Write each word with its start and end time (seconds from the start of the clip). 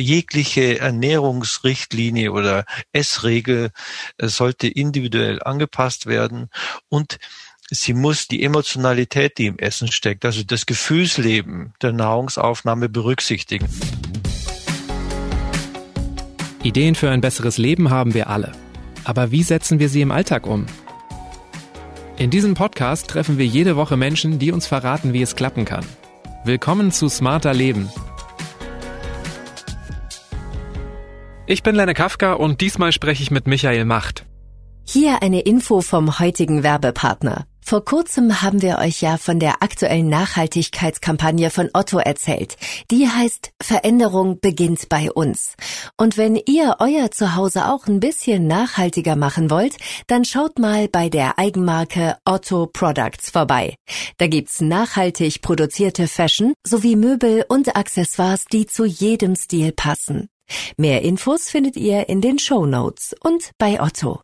jegliche 0.00 0.78
Ernährungsrichtlinie 0.78 2.32
oder 2.32 2.64
Essregel 2.92 3.70
äh, 4.18 4.28
sollte 4.28 4.68
individuell 4.68 5.42
angepasst 5.42 6.06
werden 6.06 6.48
und 6.88 7.18
sie 7.70 7.94
muss 7.94 8.28
die 8.28 8.42
Emotionalität, 8.42 9.38
die 9.38 9.46
im 9.46 9.58
Essen 9.58 9.90
steckt, 9.90 10.24
also 10.24 10.42
das 10.42 10.66
Gefühlsleben 10.66 11.74
der 11.82 11.92
Nahrungsaufnahme 11.92 12.88
berücksichtigen. 12.88 13.68
Ideen 16.62 16.94
für 16.94 17.10
ein 17.10 17.20
besseres 17.20 17.58
Leben 17.58 17.90
haben 17.90 18.14
wir 18.14 18.28
alle. 18.28 18.52
Aber 19.04 19.30
wie 19.30 19.44
setzen 19.44 19.78
wir 19.78 19.88
sie 19.88 20.00
im 20.00 20.10
Alltag 20.10 20.46
um? 20.46 20.66
In 22.18 22.30
diesem 22.30 22.54
Podcast 22.54 23.08
treffen 23.08 23.38
wir 23.38 23.46
jede 23.46 23.76
Woche 23.76 23.96
Menschen, 23.96 24.38
die 24.38 24.50
uns 24.50 24.66
verraten, 24.66 25.12
wie 25.12 25.22
es 25.22 25.36
klappen 25.36 25.64
kann. 25.64 25.86
Willkommen 26.44 26.90
zu 26.90 27.08
Smarter 27.08 27.54
Leben. 27.54 27.88
Ich 31.48 31.62
bin 31.62 31.76
Lenne 31.76 31.94
Kafka 31.94 32.32
und 32.32 32.60
diesmal 32.60 32.90
spreche 32.90 33.22
ich 33.22 33.30
mit 33.30 33.46
Michael 33.46 33.84
Macht. 33.84 34.26
Hier 34.84 35.22
eine 35.22 35.42
Info 35.42 35.80
vom 35.80 36.18
heutigen 36.18 36.64
Werbepartner. 36.64 37.46
Vor 37.60 37.84
kurzem 37.84 38.42
haben 38.42 38.62
wir 38.62 38.78
euch 38.78 39.00
ja 39.00 39.16
von 39.16 39.38
der 39.38 39.62
aktuellen 39.62 40.08
Nachhaltigkeitskampagne 40.08 41.50
von 41.50 41.70
Otto 41.72 41.98
erzählt. 41.98 42.56
Die 42.90 43.08
heißt 43.08 43.52
Veränderung 43.62 44.40
beginnt 44.40 44.88
bei 44.88 45.10
uns. 45.12 45.54
Und 45.96 46.16
wenn 46.16 46.34
ihr 46.34 46.76
euer 46.80 47.12
Zuhause 47.12 47.68
auch 47.68 47.86
ein 47.86 48.00
bisschen 48.00 48.48
nachhaltiger 48.48 49.14
machen 49.14 49.48
wollt, 49.48 49.76
dann 50.08 50.24
schaut 50.24 50.58
mal 50.58 50.88
bei 50.88 51.08
der 51.08 51.38
Eigenmarke 51.38 52.16
Otto 52.24 52.66
Products 52.66 53.30
vorbei. 53.30 53.76
Da 54.18 54.26
gibt's 54.26 54.60
nachhaltig 54.60 55.42
produzierte 55.42 56.08
Fashion 56.08 56.54
sowie 56.66 56.96
Möbel 56.96 57.44
und 57.48 57.76
Accessoires, 57.76 58.46
die 58.46 58.66
zu 58.66 58.84
jedem 58.84 59.36
Stil 59.36 59.70
passen. 59.70 60.28
Mehr 60.76 61.02
Infos 61.02 61.48
findet 61.48 61.76
ihr 61.76 62.08
in 62.08 62.20
den 62.20 62.38
Show 62.38 62.66
Notes 62.66 63.14
und 63.20 63.52
bei 63.58 63.80
Otto. 63.80 64.20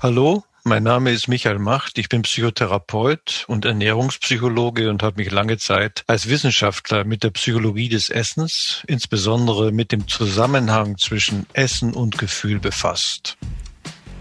Hallo, 0.00 0.44
mein 0.64 0.84
Name 0.84 1.10
ist 1.10 1.26
Michael 1.26 1.58
Macht. 1.58 1.98
Ich 1.98 2.08
bin 2.08 2.22
Psychotherapeut 2.22 3.44
und 3.48 3.64
Ernährungspsychologe 3.64 4.90
und 4.90 5.02
habe 5.02 5.20
mich 5.20 5.32
lange 5.32 5.58
Zeit 5.58 6.04
als 6.06 6.28
Wissenschaftler 6.28 7.04
mit 7.04 7.24
der 7.24 7.30
Psychologie 7.30 7.88
des 7.88 8.10
Essens, 8.10 8.84
insbesondere 8.86 9.72
mit 9.72 9.90
dem 9.90 10.06
Zusammenhang 10.06 10.98
zwischen 10.98 11.46
Essen 11.52 11.94
und 11.94 12.16
Gefühl 12.18 12.60
befasst. 12.60 13.36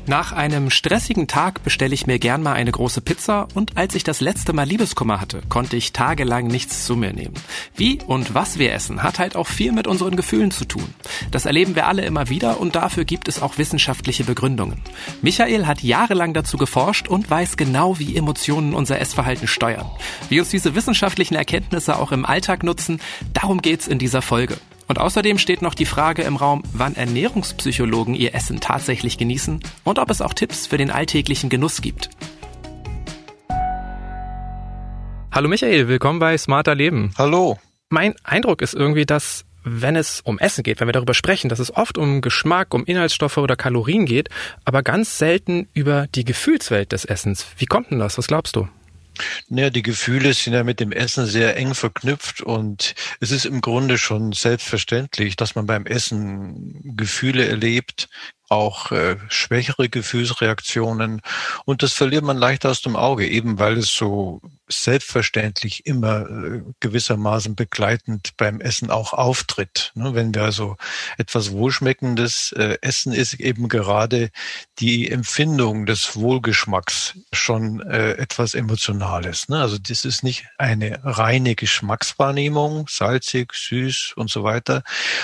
Nach 0.07 0.31
einem 0.31 0.71
stressigen 0.71 1.27
Tag 1.27 1.63
bestelle 1.63 1.93
ich 1.93 2.07
mir 2.07 2.17
gern 2.17 2.41
mal 2.41 2.53
eine 2.53 2.71
große 2.71 3.01
Pizza 3.01 3.47
und 3.53 3.77
als 3.77 3.93
ich 3.93 4.03
das 4.03 4.19
letzte 4.19 4.51
Mal 4.51 4.67
Liebeskummer 4.67 5.21
hatte, 5.21 5.41
konnte 5.47 5.77
ich 5.77 5.93
tagelang 5.93 6.47
nichts 6.47 6.85
zu 6.85 6.95
mir 6.95 7.13
nehmen. 7.13 7.35
Wie 7.75 7.99
und 8.07 8.33
was 8.33 8.57
wir 8.57 8.73
essen, 8.73 9.03
hat 9.03 9.19
halt 9.19 9.35
auch 9.35 9.47
viel 9.47 9.71
mit 9.71 9.85
unseren 9.85 10.15
Gefühlen 10.15 10.49
zu 10.49 10.65
tun. 10.65 10.93
Das 11.29 11.45
erleben 11.45 11.75
wir 11.75 11.87
alle 11.87 12.03
immer 12.03 12.29
wieder 12.29 12.59
und 12.59 12.75
dafür 12.75 13.05
gibt 13.05 13.27
es 13.27 13.41
auch 13.41 13.59
wissenschaftliche 13.59 14.23
Begründungen. 14.23 14.81
Michael 15.21 15.67
hat 15.67 15.83
jahrelang 15.83 16.33
dazu 16.33 16.57
geforscht 16.57 17.07
und 17.07 17.29
weiß 17.29 17.55
genau, 17.55 17.99
wie 17.99 18.17
Emotionen 18.17 18.73
unser 18.73 18.99
Essverhalten 18.99 19.47
steuern. 19.47 19.89
Wie 20.29 20.39
uns 20.39 20.49
diese 20.49 20.73
wissenschaftlichen 20.73 21.35
Erkenntnisse 21.35 21.99
auch 21.99 22.11
im 22.11 22.25
Alltag 22.25 22.63
nutzen, 22.63 22.99
darum 23.33 23.61
geht's 23.61 23.87
in 23.87 23.99
dieser 23.99 24.23
Folge. 24.23 24.57
Und 24.91 24.99
außerdem 24.99 25.37
steht 25.37 25.61
noch 25.61 25.73
die 25.73 25.85
Frage 25.85 26.23
im 26.23 26.35
Raum, 26.35 26.63
wann 26.73 26.95
Ernährungspsychologen 26.97 28.13
ihr 28.13 28.35
Essen 28.35 28.59
tatsächlich 28.59 29.17
genießen 29.17 29.61
und 29.85 29.99
ob 29.99 30.09
es 30.09 30.19
auch 30.19 30.33
Tipps 30.33 30.67
für 30.67 30.75
den 30.75 30.91
alltäglichen 30.91 31.49
Genuss 31.49 31.81
gibt. 31.81 32.09
Hallo 35.31 35.47
Michael, 35.47 35.87
willkommen 35.87 36.19
bei 36.19 36.37
Smarter 36.37 36.75
Leben. 36.75 37.13
Hallo. 37.17 37.57
Mein 37.87 38.15
Eindruck 38.25 38.61
ist 38.61 38.73
irgendwie, 38.73 39.05
dass 39.05 39.45
wenn 39.63 39.95
es 39.95 40.19
um 40.19 40.37
Essen 40.39 40.61
geht, 40.61 40.81
wenn 40.81 40.89
wir 40.89 40.93
darüber 40.93 41.13
sprechen, 41.13 41.47
dass 41.47 41.59
es 41.59 41.73
oft 41.73 41.97
um 41.97 42.19
Geschmack, 42.19 42.73
um 42.73 42.83
Inhaltsstoffe 42.83 43.37
oder 43.37 43.55
Kalorien 43.55 44.05
geht, 44.05 44.27
aber 44.65 44.83
ganz 44.83 45.17
selten 45.17 45.69
über 45.73 46.07
die 46.13 46.25
Gefühlswelt 46.25 46.91
des 46.91 47.05
Essens. 47.05 47.47
Wie 47.57 47.65
kommt 47.65 47.91
denn 47.91 47.99
das? 47.99 48.17
Was 48.17 48.27
glaubst 48.27 48.57
du? 48.57 48.67
Naja, 49.49 49.69
die 49.69 49.81
Gefühle 49.81 50.33
sind 50.33 50.53
ja 50.53 50.63
mit 50.63 50.79
dem 50.79 50.91
Essen 50.91 51.25
sehr 51.25 51.55
eng 51.57 51.75
verknüpft 51.75 52.41
und 52.41 52.95
es 53.19 53.31
ist 53.31 53.45
im 53.45 53.61
Grunde 53.61 53.97
schon 53.97 54.31
selbstverständlich, 54.31 55.35
dass 55.35 55.55
man 55.55 55.65
beim 55.65 55.85
Essen 55.85 56.95
Gefühle 56.95 57.47
erlebt, 57.47 58.09
auch 58.51 58.91
äh, 58.91 59.15
schwächere 59.29 59.87
Gefühlsreaktionen 59.87 61.21
und 61.65 61.83
das 61.83 61.93
verliert 61.93 62.23
man 62.23 62.37
leicht 62.37 62.65
aus 62.65 62.81
dem 62.81 62.95
Auge, 62.95 63.27
eben 63.27 63.59
weil 63.59 63.77
es 63.77 63.95
so 63.95 64.41
selbstverständlich 64.67 65.85
immer 65.85 66.29
äh, 66.29 66.61
gewissermaßen 66.79 67.55
begleitend 67.55 68.31
beim 68.37 68.59
Essen 68.61 68.89
auch 68.89 69.13
auftritt. 69.13 69.91
Ne? 69.95 70.15
Wenn 70.15 70.33
wir 70.33 70.43
also 70.43 70.77
etwas 71.17 71.51
Wohlschmeckendes 71.51 72.51
äh, 72.53 72.77
essen, 72.81 73.13
ist 73.13 73.35
eben 73.35 73.69
gerade 73.69 74.29
die 74.79 75.09
Empfindung 75.09 75.85
des 75.85 76.15
Wohlgeschmacks 76.15 77.15
schon 77.31 77.81
äh, 77.81 78.13
etwas 78.13 78.53
Emotionales. 78.53 79.49
Ne? 79.49 79.61
Also 79.61 79.77
das 79.77 80.05
ist 80.05 80.23
nicht 80.23 80.45
eine 80.57 80.99
reine 81.03 81.55
Geschmackswahrnehmung, 81.55 82.87
salzig, 82.89 83.53
süß 83.53 84.13
und 84.15 84.29
so 84.29 84.43
weiter, 84.43 84.83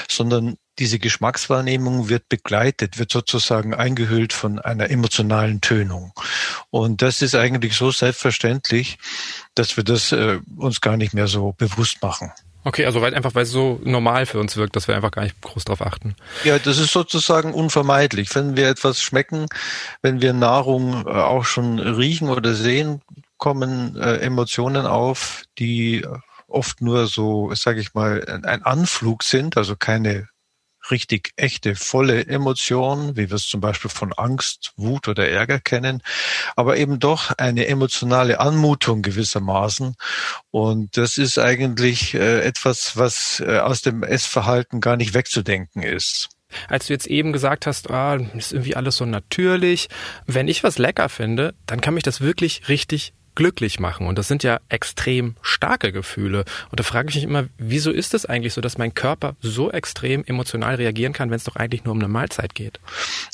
sondern 0.09 0.57
diese 0.79 0.99
Geschmackswahrnehmung 0.99 2.09
wird 2.09 2.29
begleitet, 2.29 2.99
wird 2.99 3.11
sozusagen 3.11 3.73
eingehüllt 3.73 4.33
von 4.33 4.59
einer 4.59 4.89
emotionalen 4.89 5.61
Tönung. 5.61 6.13
Und 6.69 7.01
das 7.01 7.21
ist 7.21 7.35
eigentlich 7.35 7.75
so 7.75 7.91
selbstverständlich, 7.91 8.97
dass 9.55 9.77
wir 9.77 9.83
das 9.83 10.11
äh, 10.11 10.39
uns 10.55 10.81
gar 10.81 10.97
nicht 10.97 11.13
mehr 11.13 11.27
so 11.27 11.53
bewusst 11.57 12.01
machen. 12.01 12.31
Okay, 12.63 12.85
also 12.85 13.01
weil 13.01 13.15
einfach 13.15 13.33
weil 13.33 13.43
es 13.43 13.51
so 13.51 13.79
normal 13.85 14.25
für 14.25 14.39
uns 14.39 14.57
wirkt, 14.57 14.75
dass 14.75 14.89
wir 14.89 14.95
einfach 14.95 15.11
gar 15.11 15.23
nicht 15.23 15.39
groß 15.41 15.63
drauf 15.63 15.81
achten. 15.81 16.15
Ja, 16.43 16.59
das 16.59 16.77
ist 16.79 16.91
sozusagen 16.91 17.53
unvermeidlich. 17.53 18.35
Wenn 18.35 18.57
wir 18.57 18.67
etwas 18.67 19.01
schmecken, 19.01 19.45
wenn 20.01 20.21
wir 20.21 20.33
Nahrung 20.33 21.07
äh, 21.07 21.11
auch 21.11 21.45
schon 21.45 21.79
riechen 21.79 22.29
oder 22.29 22.53
sehen, 22.53 23.01
kommen 23.37 23.95
äh, 23.95 24.17
Emotionen 24.17 24.85
auf, 24.85 25.43
die 25.59 26.05
oft 26.49 26.81
nur 26.81 27.07
so, 27.07 27.53
sage 27.55 27.79
ich 27.79 27.93
mal, 27.93 28.25
ein 28.43 28.63
Anflug 28.63 29.23
sind, 29.23 29.55
also 29.55 29.75
keine 29.75 30.27
richtig 30.91 31.31
echte, 31.35 31.75
volle 31.75 32.27
Emotion, 32.27 33.15
wie 33.15 33.29
wir 33.29 33.35
es 33.35 33.47
zum 33.47 33.61
Beispiel 33.61 33.89
von 33.89 34.13
Angst, 34.13 34.73
Wut 34.77 35.07
oder 35.07 35.29
Ärger 35.29 35.59
kennen, 35.59 36.01
aber 36.55 36.77
eben 36.77 36.99
doch 36.99 37.31
eine 37.37 37.67
emotionale 37.67 38.39
Anmutung 38.39 39.01
gewissermaßen. 39.01 39.95
Und 40.51 40.97
das 40.97 41.17
ist 41.17 41.37
eigentlich 41.37 42.13
äh, 42.13 42.41
etwas, 42.41 42.97
was 42.97 43.41
äh, 43.45 43.59
aus 43.59 43.81
dem 43.81 44.03
Essverhalten 44.03 44.81
gar 44.81 44.97
nicht 44.97 45.13
wegzudenken 45.13 45.83
ist. 45.83 46.29
Als 46.69 46.87
du 46.87 46.93
jetzt 46.93 47.07
eben 47.07 47.33
gesagt 47.33 47.67
hast, 47.67 47.89
ah, 47.91 48.15
ist 48.35 48.53
irgendwie 48.53 48.75
alles 48.75 48.95
so 48.95 49.05
natürlich. 49.05 49.89
Wenn 50.25 50.47
ich 50.47 50.63
was 50.63 50.77
lecker 50.77 51.09
finde, 51.09 51.53
dann 51.65 51.81
kann 51.81 51.93
mich 51.93 52.03
das 52.03 52.21
wirklich 52.21 52.69
richtig 52.69 53.13
glücklich 53.37 53.79
machen. 53.79 54.07
Und 54.07 54.17
das 54.17 54.27
sind 54.27 54.41
ja 54.41 54.59
extrem 54.67 55.35
starke 55.43 55.91
Gefühle. 55.91 56.43
Und 56.71 56.79
da 56.79 56.83
frage 56.83 57.09
ich 57.09 57.15
mich 57.15 57.23
immer, 57.23 57.45
wieso 57.59 57.91
ist 57.91 58.15
es 58.15 58.25
eigentlich 58.25 58.55
so, 58.55 58.61
dass 58.61 58.79
mein 58.79 58.95
Körper 58.95 59.35
so 59.41 59.71
extrem 59.71 60.23
emotional 60.25 60.73
reagieren 60.73 61.13
kann, 61.13 61.29
wenn 61.29 61.37
es 61.37 61.43
doch 61.43 61.55
eigentlich 61.55 61.83
nur 61.83 61.91
um 61.91 61.99
eine 61.99 62.07
Mahlzeit 62.07 62.55
geht? 62.55 62.79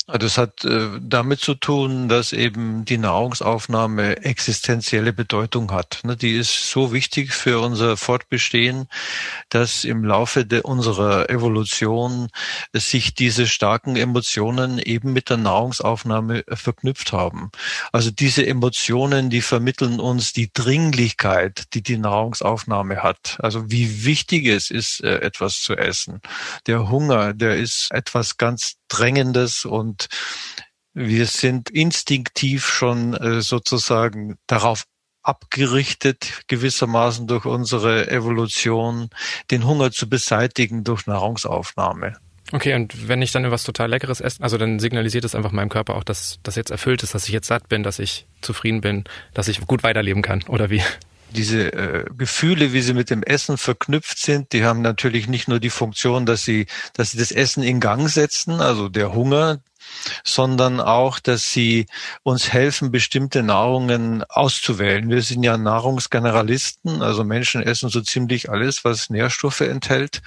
Das 0.06 0.36
hat 0.36 0.62
äh, 0.66 0.90
damit 1.00 1.40
zu 1.40 1.54
tun, 1.54 2.10
dass 2.10 2.34
eben 2.34 2.84
die 2.84 2.98
Nahrungsaufnahme 2.98 4.18
existenzielle 4.22 5.14
Bedeutung 5.14 5.72
hat. 5.72 6.00
Ne, 6.04 6.18
die 6.18 6.36
ist 6.36 6.70
so 6.70 6.92
wichtig 6.92 7.32
für 7.32 7.60
unser 7.60 7.96
Fortbestehen, 7.96 8.88
dass 9.48 9.84
im 9.84 10.04
Laufe 10.04 10.44
de 10.44 10.60
unserer 10.60 11.30
Evolution 11.30 12.28
sich 12.74 13.14
diese 13.14 13.46
starken 13.46 13.96
Emotionen 13.96 14.78
eben 14.78 15.14
mit 15.14 15.30
der 15.30 15.38
Nahrungsaufnahme 15.38 16.44
verknüpft 16.48 17.14
haben. 17.14 17.50
Also 17.90 18.10
diese 18.10 18.46
Emotionen, 18.46 19.30
die 19.30 19.40
vermitteln 19.40 19.93
vermitteln 19.94 20.00
uns 20.00 20.32
die 20.32 20.50
Dringlichkeit, 20.52 21.74
die 21.74 21.82
die 21.82 21.98
Nahrungsaufnahme 21.98 23.02
hat. 23.02 23.36
Also 23.40 23.70
wie 23.70 24.04
wichtig 24.04 24.46
es 24.46 24.70
ist, 24.70 25.02
äh, 25.02 25.20
etwas 25.20 25.60
zu 25.60 25.76
essen. 25.76 26.20
Der 26.66 26.88
Hunger, 26.88 27.34
der 27.34 27.56
ist 27.56 27.90
etwas 27.92 28.36
ganz 28.36 28.76
Drängendes 28.88 29.64
und 29.64 30.08
wir 30.94 31.26
sind 31.26 31.70
instinktiv 31.70 32.66
schon 32.66 33.14
äh, 33.14 33.42
sozusagen 33.42 34.36
darauf 34.46 34.84
abgerichtet 35.22 36.42
gewissermaßen 36.48 37.26
durch 37.26 37.46
unsere 37.46 38.10
Evolution, 38.10 39.08
den 39.50 39.64
Hunger 39.64 39.90
zu 39.90 40.08
beseitigen 40.08 40.84
durch 40.84 41.06
Nahrungsaufnahme. 41.06 42.18
Okay, 42.54 42.74
und 42.74 43.08
wenn 43.08 43.20
ich 43.20 43.32
dann 43.32 43.44
etwas 43.44 43.64
total 43.64 43.90
Leckeres 43.90 44.20
esse, 44.20 44.40
also 44.40 44.56
dann 44.58 44.78
signalisiert 44.78 45.24
es 45.24 45.34
einfach 45.34 45.50
meinem 45.50 45.70
Körper 45.70 45.96
auch, 45.96 46.04
dass 46.04 46.38
das 46.44 46.54
jetzt 46.54 46.70
erfüllt 46.70 47.02
ist, 47.02 47.12
dass 47.12 47.26
ich 47.26 47.32
jetzt 47.32 47.48
satt 47.48 47.68
bin, 47.68 47.82
dass 47.82 47.98
ich 47.98 48.26
zufrieden 48.42 48.80
bin, 48.80 49.02
dass 49.34 49.48
ich 49.48 49.60
gut 49.66 49.82
weiterleben 49.82 50.22
kann, 50.22 50.44
oder 50.46 50.70
wie? 50.70 50.80
Diese 51.30 51.72
äh, 51.72 52.04
Gefühle, 52.16 52.72
wie 52.72 52.80
sie 52.80 52.94
mit 52.94 53.10
dem 53.10 53.24
Essen 53.24 53.58
verknüpft 53.58 54.20
sind, 54.20 54.52
die 54.52 54.64
haben 54.64 54.82
natürlich 54.82 55.26
nicht 55.26 55.48
nur 55.48 55.58
die 55.58 55.68
Funktion, 55.68 56.26
dass 56.26 56.44
sie, 56.44 56.66
dass 56.92 57.10
sie 57.10 57.18
das 57.18 57.32
Essen 57.32 57.64
in 57.64 57.80
Gang 57.80 58.08
setzen, 58.08 58.60
also 58.60 58.88
der 58.88 59.12
Hunger, 59.12 59.58
sondern 60.22 60.80
auch, 60.80 61.18
dass 61.18 61.50
sie 61.50 61.86
uns 62.22 62.52
helfen, 62.52 62.92
bestimmte 62.92 63.42
Nahrungen 63.42 64.22
auszuwählen. 64.28 65.10
Wir 65.10 65.22
sind 65.22 65.42
ja 65.42 65.58
Nahrungsgeneralisten, 65.58 67.02
also 67.02 67.24
Menschen 67.24 67.64
essen 67.64 67.88
so 67.88 68.00
ziemlich 68.00 68.48
alles, 68.48 68.84
was 68.84 69.10
Nährstoffe 69.10 69.62
enthält. 69.62 70.22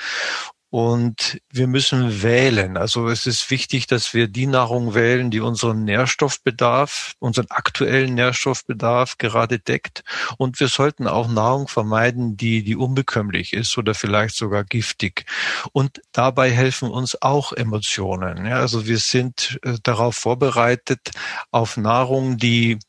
Und 0.69 1.39
wir 1.49 1.67
müssen 1.67 2.21
wählen. 2.21 2.75
Also 2.75 3.07
es 3.07 3.25
ist 3.25 3.49
wichtig, 3.49 3.87
dass 3.87 4.13
wir 4.13 4.27
die 4.27 4.47
Nahrung 4.47 4.93
wählen, 4.93 5.31
die 5.31 5.39
unseren 5.39 5.85
Nährstoffbedarf, 5.85 7.13
unseren 7.19 7.47
aktuellen 7.49 8.15
Nährstoffbedarf 8.15 9.17
gerade 9.17 9.59
deckt. 9.59 10.03
Und 10.37 10.59
wir 10.59 10.67
sollten 10.67 11.07
auch 11.07 11.29
Nahrung 11.29 11.69
vermeiden, 11.69 12.35
die, 12.35 12.63
die 12.63 12.75
unbekömmlich 12.75 13.53
ist 13.53 13.77
oder 13.77 13.93
vielleicht 13.93 14.35
sogar 14.35 14.65
giftig. 14.65 15.25
Und 15.71 16.01
dabei 16.11 16.51
helfen 16.51 16.89
uns 16.89 17.21
auch 17.21 17.53
Emotionen. 17.53 18.45
Ja, 18.45 18.59
also 18.59 18.85
wir 18.87 18.97
sind 18.97 19.59
äh, 19.63 19.75
darauf 19.83 20.15
vorbereitet, 20.15 21.11
auf 21.51 21.77
Nahrung, 21.77 22.37
die 22.37 22.79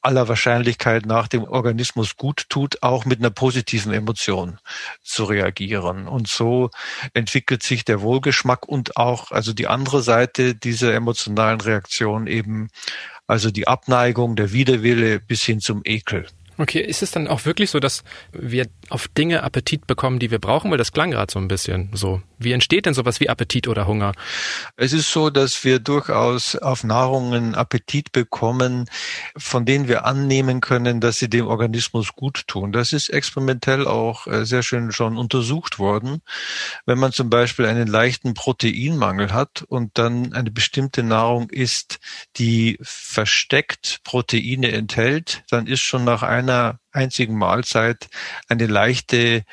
aller 0.00 0.28
Wahrscheinlichkeit 0.28 1.06
nach 1.06 1.28
dem 1.28 1.44
Organismus 1.44 2.16
gut 2.16 2.46
tut, 2.48 2.82
auch 2.82 3.04
mit 3.04 3.18
einer 3.18 3.30
positiven 3.30 3.92
Emotion 3.92 4.58
zu 5.02 5.24
reagieren. 5.24 6.08
Und 6.08 6.28
so 6.28 6.70
entwickelt 7.14 7.62
sich 7.62 7.84
der 7.84 8.00
Wohlgeschmack 8.00 8.68
und 8.68 8.96
auch, 8.96 9.30
also 9.30 9.52
die 9.52 9.66
andere 9.66 10.02
Seite 10.02 10.54
dieser 10.54 10.94
emotionalen 10.94 11.60
Reaktion 11.60 12.26
eben, 12.26 12.68
also 13.26 13.50
die 13.50 13.66
Abneigung, 13.66 14.36
der 14.36 14.52
Widerwille 14.52 15.20
bis 15.20 15.42
hin 15.42 15.60
zum 15.60 15.82
Ekel. 15.84 16.26
Okay, 16.58 16.80
ist 16.80 17.02
es 17.02 17.10
dann 17.10 17.28
auch 17.28 17.44
wirklich 17.44 17.70
so, 17.70 17.80
dass 17.80 18.04
wir 18.30 18.66
auf 18.92 19.08
Dinge 19.08 19.42
Appetit 19.42 19.86
bekommen, 19.86 20.18
die 20.18 20.30
wir 20.30 20.38
brauchen? 20.38 20.70
Weil 20.70 20.78
das 20.78 20.92
klang 20.92 21.10
gerade 21.10 21.32
so 21.32 21.38
ein 21.38 21.48
bisschen 21.48 21.90
so. 21.94 22.22
Wie 22.38 22.52
entsteht 22.52 22.86
denn 22.86 22.94
sowas 22.94 23.20
wie 23.20 23.28
Appetit 23.28 23.68
oder 23.68 23.86
Hunger? 23.86 24.12
Es 24.76 24.92
ist 24.92 25.10
so, 25.10 25.30
dass 25.30 25.64
wir 25.64 25.78
durchaus 25.78 26.56
auf 26.56 26.84
Nahrungen 26.84 27.54
Appetit 27.54 28.12
bekommen, 28.12 28.86
von 29.36 29.64
denen 29.64 29.88
wir 29.88 30.04
annehmen 30.04 30.60
können, 30.60 31.00
dass 31.00 31.18
sie 31.18 31.30
dem 31.30 31.46
Organismus 31.46 32.14
gut 32.14 32.46
tun. 32.46 32.72
Das 32.72 32.92
ist 32.92 33.08
experimentell 33.08 33.86
auch 33.86 34.26
äh, 34.26 34.44
sehr 34.44 34.62
schön 34.62 34.92
schon 34.92 35.16
untersucht 35.16 35.78
worden. 35.78 36.20
Wenn 36.84 36.98
man 36.98 37.12
zum 37.12 37.30
Beispiel 37.30 37.66
einen 37.66 37.86
leichten 37.86 38.34
Proteinmangel 38.34 39.32
hat 39.32 39.62
und 39.68 39.96
dann 39.98 40.32
eine 40.32 40.50
bestimmte 40.50 41.02
Nahrung 41.02 41.48
isst, 41.50 41.98
die 42.36 42.78
versteckt 42.82 44.00
Proteine 44.04 44.72
enthält, 44.72 45.44
dann 45.48 45.66
ist 45.66 45.80
schon 45.80 46.04
nach 46.04 46.22
einer 46.22 46.78
einzigen 46.92 47.36
Mahlzeit 47.36 48.08
eine 48.48 48.66
leichte 48.66 49.44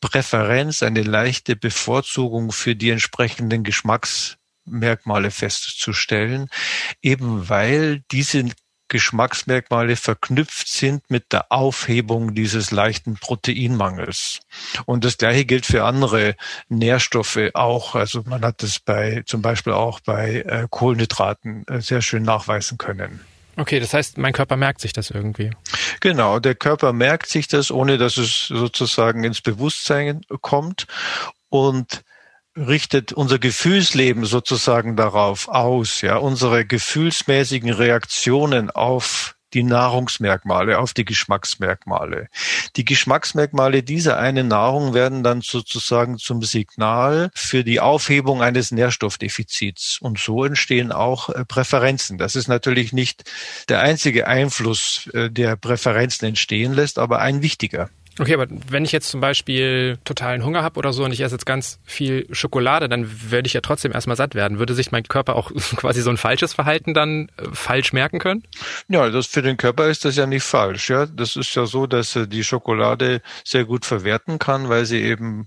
Präferenz, 0.00 0.82
eine 0.82 1.02
leichte 1.02 1.56
Bevorzugung 1.56 2.52
für 2.52 2.74
die 2.74 2.90
entsprechenden 2.90 3.64
Geschmacksmerkmale 3.64 5.30
festzustellen, 5.30 6.48
eben 7.02 7.48
weil 7.48 8.02
diese 8.10 8.44
Geschmacksmerkmale 8.90 9.96
verknüpft 9.96 10.68
sind 10.68 11.08
mit 11.10 11.32
der 11.32 11.52
Aufhebung 11.52 12.34
dieses 12.34 12.72
leichten 12.72 13.14
Proteinmangels. 13.14 14.40
Und 14.84 15.04
das 15.04 15.16
Gleiche 15.16 15.44
gilt 15.44 15.64
für 15.64 15.84
andere 15.84 16.34
Nährstoffe 16.68 17.38
auch. 17.54 17.94
Also 17.94 18.24
man 18.26 18.44
hat 18.44 18.62
es 18.64 18.80
bei, 18.80 19.22
zum 19.26 19.42
Beispiel 19.42 19.72
auch 19.72 20.00
bei 20.00 20.40
äh, 20.40 20.66
Kohlenhydraten 20.68 21.64
äh, 21.68 21.80
sehr 21.80 22.02
schön 22.02 22.24
nachweisen 22.24 22.78
können. 22.78 23.20
Okay, 23.60 23.78
das 23.78 23.92
heißt, 23.92 24.16
mein 24.16 24.32
Körper 24.32 24.56
merkt 24.56 24.80
sich 24.80 24.94
das 24.94 25.10
irgendwie. 25.10 25.50
Genau, 26.00 26.38
der 26.38 26.54
Körper 26.54 26.94
merkt 26.94 27.28
sich 27.28 27.46
das, 27.46 27.70
ohne 27.70 27.98
dass 27.98 28.16
es 28.16 28.46
sozusagen 28.46 29.22
ins 29.22 29.42
Bewusstsein 29.42 30.22
kommt 30.40 30.86
und 31.50 32.00
richtet 32.56 33.12
unser 33.12 33.38
Gefühlsleben 33.38 34.24
sozusagen 34.24 34.96
darauf 34.96 35.48
aus, 35.48 36.00
ja, 36.00 36.16
unsere 36.16 36.64
gefühlsmäßigen 36.64 37.70
Reaktionen 37.70 38.70
auf 38.70 39.36
die 39.54 39.62
Nahrungsmerkmale, 39.62 40.78
auf 40.78 40.94
die 40.94 41.04
Geschmacksmerkmale. 41.04 42.28
Die 42.76 42.84
Geschmacksmerkmale 42.84 43.82
dieser 43.82 44.18
einen 44.18 44.48
Nahrung 44.48 44.94
werden 44.94 45.22
dann 45.22 45.40
sozusagen 45.40 46.18
zum 46.18 46.42
Signal 46.42 47.30
für 47.34 47.64
die 47.64 47.80
Aufhebung 47.80 48.42
eines 48.42 48.70
Nährstoffdefizits. 48.70 49.98
Und 50.00 50.18
so 50.18 50.44
entstehen 50.44 50.92
auch 50.92 51.30
äh, 51.30 51.44
Präferenzen. 51.44 52.18
Das 52.18 52.36
ist 52.36 52.48
natürlich 52.48 52.92
nicht 52.92 53.30
der 53.68 53.80
einzige 53.80 54.26
Einfluss, 54.26 55.08
äh, 55.14 55.30
der 55.30 55.56
Präferenzen 55.56 56.28
entstehen 56.28 56.72
lässt, 56.72 56.98
aber 56.98 57.20
ein 57.20 57.42
wichtiger. 57.42 57.90
Okay, 58.18 58.34
aber 58.34 58.46
wenn 58.68 58.84
ich 58.84 58.92
jetzt 58.92 59.08
zum 59.08 59.20
Beispiel 59.20 59.98
totalen 60.04 60.44
Hunger 60.44 60.62
habe 60.62 60.78
oder 60.78 60.92
so 60.92 61.04
und 61.04 61.12
ich 61.12 61.20
esse 61.20 61.34
jetzt 61.34 61.46
ganz 61.46 61.78
viel 61.84 62.26
Schokolade, 62.32 62.88
dann 62.88 63.30
werde 63.30 63.46
ich 63.46 63.52
ja 63.52 63.60
trotzdem 63.60 63.92
erstmal 63.92 64.16
satt 64.16 64.34
werden. 64.34 64.58
Würde 64.58 64.74
sich 64.74 64.92
mein 64.92 65.04
Körper 65.04 65.36
auch 65.36 65.50
quasi 65.76 66.02
so 66.02 66.10
ein 66.10 66.16
falsches 66.16 66.52
Verhalten 66.52 66.92
dann 66.92 67.28
äh, 67.36 67.44
falsch 67.52 67.92
merken 67.92 68.18
können? 68.18 68.42
Ja, 68.88 69.08
das 69.10 69.26
für 69.26 69.42
den 69.42 69.56
Körper 69.56 69.88
ist 69.88 70.04
das 70.04 70.16
ja 70.16 70.26
nicht 70.26 70.42
falsch. 70.42 70.90
Ja, 70.90 71.06
das 71.06 71.36
ist 71.36 71.54
ja 71.54 71.66
so, 71.66 71.86
dass 71.86 72.18
die 72.26 72.44
Schokolade 72.44 73.22
sehr 73.44 73.64
gut 73.64 73.86
verwerten 73.86 74.38
kann, 74.38 74.68
weil 74.68 74.84
sie 74.84 75.00
eben 75.02 75.46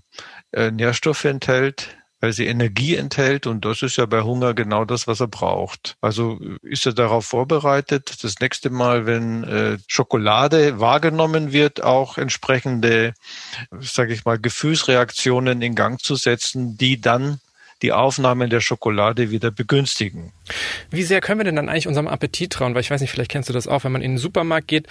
äh, 0.52 0.70
Nährstoffe 0.70 1.24
enthält, 1.24 1.96
weil 2.24 2.32
sie 2.32 2.46
Energie 2.46 2.96
enthält 2.96 3.46
und 3.46 3.66
das 3.66 3.82
ist 3.82 3.98
ja 3.98 4.06
bei 4.06 4.22
Hunger 4.22 4.54
genau 4.54 4.86
das, 4.86 5.06
was 5.06 5.20
er 5.20 5.28
braucht. 5.28 5.98
Also 6.00 6.40
ist 6.62 6.86
er 6.86 6.94
darauf 6.94 7.26
vorbereitet, 7.26 8.24
das 8.24 8.40
nächste 8.40 8.70
Mal, 8.70 9.04
wenn 9.04 9.44
äh, 9.44 9.76
Schokolade 9.88 10.80
wahrgenommen 10.80 11.52
wird, 11.52 11.82
auch 11.82 12.16
entsprechende, 12.16 13.12
sage 13.78 14.14
ich 14.14 14.24
mal, 14.24 14.38
Gefühlsreaktionen 14.38 15.60
in 15.60 15.74
Gang 15.74 16.00
zu 16.00 16.16
setzen, 16.16 16.78
die 16.78 16.98
dann 16.98 17.40
die 17.82 17.92
Aufnahme 17.92 18.48
der 18.48 18.60
Schokolade 18.60 19.30
wieder 19.30 19.50
begünstigen. 19.50 20.32
Wie 20.88 21.02
sehr 21.02 21.20
können 21.20 21.40
wir 21.40 21.44
denn 21.44 21.56
dann 21.56 21.68
eigentlich 21.68 21.88
unserem 21.88 22.08
Appetit 22.08 22.54
trauen? 22.54 22.74
Weil 22.74 22.80
ich 22.80 22.90
weiß 22.90 23.02
nicht, 23.02 23.10
vielleicht 23.10 23.32
kennst 23.32 23.50
du 23.50 23.52
das 23.52 23.68
auch, 23.68 23.84
wenn 23.84 23.92
man 23.92 24.00
in 24.00 24.12
den 24.12 24.18
Supermarkt 24.18 24.68
geht, 24.68 24.86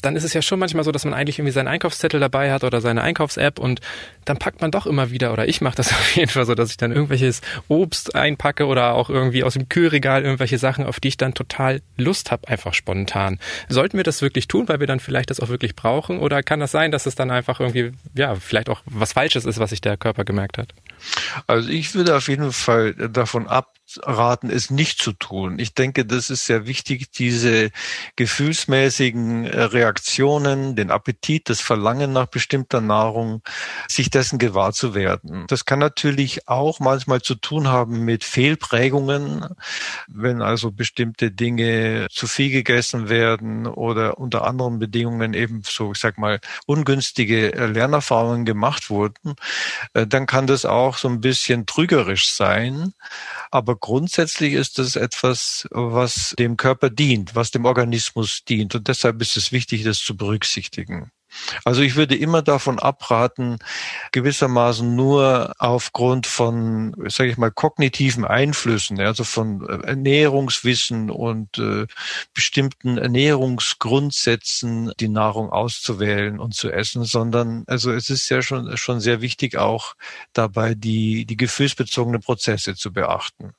dann 0.00 0.16
ist 0.16 0.24
es 0.24 0.32
ja 0.34 0.42
schon 0.42 0.58
manchmal 0.58 0.84
so, 0.84 0.92
dass 0.92 1.04
man 1.04 1.14
eigentlich 1.14 1.38
irgendwie 1.38 1.52
seinen 1.52 1.68
Einkaufszettel 1.68 2.20
dabei 2.20 2.52
hat 2.52 2.64
oder 2.64 2.80
seine 2.80 3.02
Einkaufs-App 3.02 3.58
und 3.58 3.80
dann 4.24 4.38
packt 4.38 4.60
man 4.60 4.70
doch 4.70 4.86
immer 4.86 5.10
wieder, 5.10 5.32
oder 5.32 5.48
ich 5.48 5.60
mache 5.60 5.76
das 5.76 5.92
auf 5.92 6.16
jeden 6.16 6.30
Fall 6.30 6.46
so, 6.46 6.54
dass 6.54 6.70
ich 6.70 6.76
dann 6.76 6.92
irgendwelches 6.92 7.40
Obst 7.68 8.14
einpacke 8.14 8.66
oder 8.66 8.94
auch 8.94 9.10
irgendwie 9.10 9.44
aus 9.44 9.54
dem 9.54 9.68
Kühlregal 9.68 10.22
irgendwelche 10.22 10.58
Sachen, 10.58 10.84
auf 10.84 11.00
die 11.00 11.08
ich 11.08 11.16
dann 11.16 11.34
total 11.34 11.80
Lust 11.96 12.30
habe, 12.30 12.48
einfach 12.48 12.74
spontan. 12.74 13.38
Sollten 13.68 13.96
wir 13.96 14.04
das 14.04 14.22
wirklich 14.22 14.48
tun, 14.48 14.68
weil 14.68 14.80
wir 14.80 14.86
dann 14.86 15.00
vielleicht 15.00 15.30
das 15.30 15.40
auch 15.40 15.48
wirklich 15.48 15.76
brauchen? 15.76 16.18
Oder 16.18 16.42
kann 16.42 16.60
das 16.60 16.70
sein, 16.70 16.90
dass 16.90 17.06
es 17.06 17.14
dann 17.14 17.30
einfach 17.30 17.60
irgendwie, 17.60 17.92
ja, 18.14 18.34
vielleicht 18.34 18.68
auch 18.68 18.82
was 18.86 19.12
Falsches 19.12 19.44
ist, 19.44 19.58
was 19.58 19.70
sich 19.70 19.80
der 19.80 19.96
Körper 19.96 20.24
gemerkt 20.24 20.58
hat? 20.58 20.74
Also 21.46 21.68
ich 21.68 21.94
würde 21.94 22.16
auf 22.16 22.28
jeden 22.28 22.52
Fall 22.52 22.94
davon 22.94 23.46
abraten, 23.48 24.50
es 24.50 24.70
nicht 24.70 25.00
zu 25.00 25.12
tun. 25.12 25.58
Ich 25.58 25.74
denke, 25.74 26.04
das 26.04 26.30
ist 26.30 26.46
sehr 26.46 26.66
wichtig, 26.66 27.10
diese 27.12 27.70
gefühlsmäßigen 28.16 29.46
äh, 29.46 29.62
Reaktionen, 29.62 30.76
den 30.76 30.90
Appetit, 30.90 31.48
das 31.48 31.60
Verlangen 31.60 32.12
nach 32.12 32.26
bestimmter 32.26 32.80
Nahrung, 32.80 33.42
sich 33.88 34.10
dessen 34.10 34.38
gewahr 34.38 34.72
zu 34.72 34.94
werden. 34.94 35.44
Das 35.48 35.64
kann 35.64 35.78
natürlich 35.78 36.48
auch 36.48 36.80
manchmal 36.80 37.22
zu 37.22 37.34
tun 37.34 37.68
haben 37.68 38.04
mit 38.04 38.24
Fehlprägungen, 38.24 39.46
wenn 40.08 40.42
also 40.42 40.70
bestimmte 40.70 41.30
Dinge 41.30 42.06
zu 42.10 42.26
viel 42.26 42.50
gegessen 42.50 43.08
werden 43.08 43.66
oder 43.66 44.18
unter 44.18 44.44
anderen 44.44 44.78
Bedingungen 44.78 45.34
eben 45.34 45.62
so, 45.64 45.92
ich 45.92 45.98
sag 45.98 46.18
mal, 46.18 46.40
ungünstige 46.66 47.48
Lernerfahrungen 47.50 48.44
gemacht 48.44 48.90
wurden, 48.90 49.34
äh, 49.94 50.06
dann 50.06 50.26
kann 50.26 50.46
das 50.46 50.64
auch 50.64 50.89
auch 50.90 50.98
so 50.98 51.08
ein 51.08 51.20
bisschen 51.20 51.66
trügerisch 51.66 52.30
sein. 52.30 52.92
Aber 53.52 53.76
grundsätzlich 53.76 54.54
ist 54.54 54.78
es 54.80 54.96
etwas, 54.96 55.68
was 55.70 56.34
dem 56.38 56.56
Körper 56.56 56.90
dient, 56.90 57.36
was 57.36 57.52
dem 57.52 57.64
Organismus 57.64 58.44
dient. 58.44 58.74
Und 58.74 58.88
deshalb 58.88 59.22
ist 59.22 59.36
es 59.36 59.52
wichtig, 59.52 59.84
das 59.84 59.98
zu 59.98 60.16
berücksichtigen. 60.16 61.12
Also 61.64 61.82
ich 61.82 61.96
würde 61.96 62.16
immer 62.16 62.42
davon 62.42 62.78
abraten, 62.78 63.58
gewissermaßen 64.12 64.94
nur 64.94 65.54
aufgrund 65.58 66.26
von, 66.26 66.94
sage 67.08 67.30
ich 67.30 67.36
mal, 67.38 67.50
kognitiven 67.50 68.24
Einflüssen, 68.24 69.00
also 69.00 69.24
von 69.24 69.66
äh, 69.68 69.86
Ernährungswissen 69.86 71.10
und 71.10 71.58
äh, 71.58 71.86
bestimmten 72.34 72.98
Ernährungsgrundsätzen 72.98 74.92
die 75.00 75.08
Nahrung 75.08 75.50
auszuwählen 75.50 76.38
und 76.38 76.54
zu 76.54 76.70
essen, 76.70 77.04
sondern 77.04 77.64
also 77.66 77.92
es 77.92 78.10
ist 78.10 78.28
ja 78.28 78.42
schon 78.42 78.76
schon 78.76 79.00
sehr 79.00 79.20
wichtig 79.20 79.56
auch 79.56 79.94
dabei 80.32 80.74
die 80.74 81.24
die 81.26 81.36
gefühlsbezogenen 81.36 82.20
Prozesse 82.20 82.74
zu 82.74 82.92
beachten. 82.92 83.54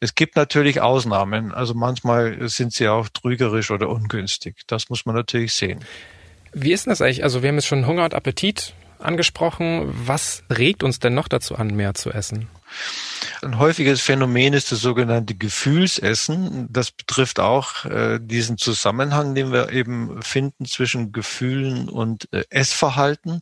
Es 0.00 0.14
gibt 0.14 0.36
natürlich 0.36 0.80
Ausnahmen, 0.80 1.52
also 1.52 1.74
manchmal 1.74 2.48
sind 2.48 2.72
sie 2.72 2.88
auch 2.88 3.08
trügerisch 3.08 3.70
oder 3.70 3.88
ungünstig. 3.88 4.56
Das 4.66 4.88
muss 4.88 5.06
man 5.06 5.16
natürlich 5.16 5.52
sehen. 5.54 5.84
Wie 6.52 6.72
ist 6.72 6.86
denn 6.86 6.90
das 6.90 7.02
eigentlich? 7.02 7.22
Also 7.22 7.42
wir 7.42 7.48
haben 7.48 7.56
jetzt 7.56 7.66
schon 7.66 7.86
Hunger 7.86 8.04
und 8.04 8.14
Appetit 8.14 8.74
angesprochen. 8.98 9.92
Was 10.06 10.42
regt 10.50 10.82
uns 10.82 10.98
denn 10.98 11.14
noch 11.14 11.28
dazu 11.28 11.54
an, 11.56 11.68
mehr 11.68 11.94
zu 11.94 12.10
essen? 12.10 12.48
Ein 13.40 13.58
häufiges 13.58 14.00
Phänomen 14.00 14.52
ist 14.52 14.72
das 14.72 14.80
sogenannte 14.80 15.34
Gefühlsessen. 15.34 16.66
Das 16.70 16.90
betrifft 16.90 17.40
auch 17.40 17.84
äh, 17.84 18.18
diesen 18.20 18.58
Zusammenhang, 18.58 19.34
den 19.34 19.52
wir 19.52 19.70
eben 19.70 20.20
finden 20.22 20.66
zwischen 20.66 21.12
Gefühlen 21.12 21.88
und 21.88 22.28
äh, 22.32 22.44
Essverhalten. 22.50 23.40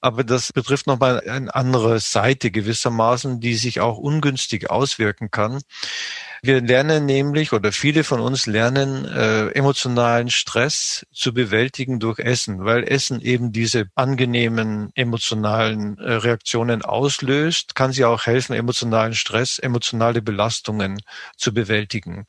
Aber 0.00 0.22
das 0.22 0.52
betrifft 0.52 0.86
nochmal 0.86 1.20
eine 1.28 1.54
andere 1.54 1.98
Seite 1.98 2.50
gewissermaßen, 2.50 3.40
die 3.40 3.54
sich 3.54 3.80
auch 3.80 3.98
ungünstig 3.98 4.70
auswirken 4.70 5.30
kann. 5.30 5.60
Wir 6.42 6.60
lernen 6.60 7.06
nämlich 7.06 7.52
oder 7.52 7.72
viele 7.72 8.04
von 8.04 8.20
uns 8.20 8.46
lernen 8.46 9.04
äh, 9.04 9.48
emotionalen 9.48 10.30
Stress 10.30 11.06
zu 11.12 11.34
bewältigen 11.34 11.98
durch 11.98 12.18
Essen, 12.18 12.64
weil 12.64 12.84
Essen 12.84 13.20
eben 13.20 13.52
diese 13.52 13.86
angenehmen 13.94 14.90
emotionalen 14.94 15.98
äh, 15.98 16.12
Reaktionen 16.12 16.82
auslöst, 16.82 17.74
kann 17.74 17.92
sie 17.92 18.04
auch 18.04 18.26
helfen, 18.26 18.54
emotionalen 18.54 19.14
Stress, 19.14 19.58
emotionale 19.58 20.22
Belastungen 20.22 21.00
zu 21.36 21.52
bewältigen. 21.52 22.26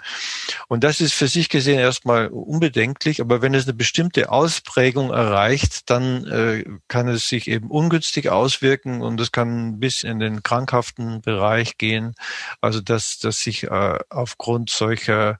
Und 0.67 0.83
das 0.83 1.01
ist 1.01 1.13
für 1.13 1.27
sich 1.27 1.49
gesehen 1.49 1.79
erstmal 1.79 2.27
unbedenklich, 2.27 3.21
aber 3.21 3.41
wenn 3.41 3.53
es 3.53 3.65
eine 3.65 3.73
bestimmte 3.73 4.31
Ausprägung 4.31 5.11
erreicht, 5.11 5.89
dann 5.89 6.25
äh, 6.25 6.63
kann 6.87 7.07
es 7.07 7.29
sich 7.29 7.47
eben 7.47 7.69
ungünstig 7.69 8.29
auswirken 8.29 9.01
und 9.01 9.21
es 9.21 9.31
kann 9.31 9.79
bis 9.79 10.03
in 10.03 10.19
den 10.19 10.41
krankhaften 10.41 11.21
Bereich 11.21 11.77
gehen. 11.77 12.15
Also 12.61 12.81
dass, 12.81 13.19
dass 13.19 13.39
sich 13.39 13.65
äh, 13.65 13.98
aufgrund 14.09 14.69
solcher 14.69 15.37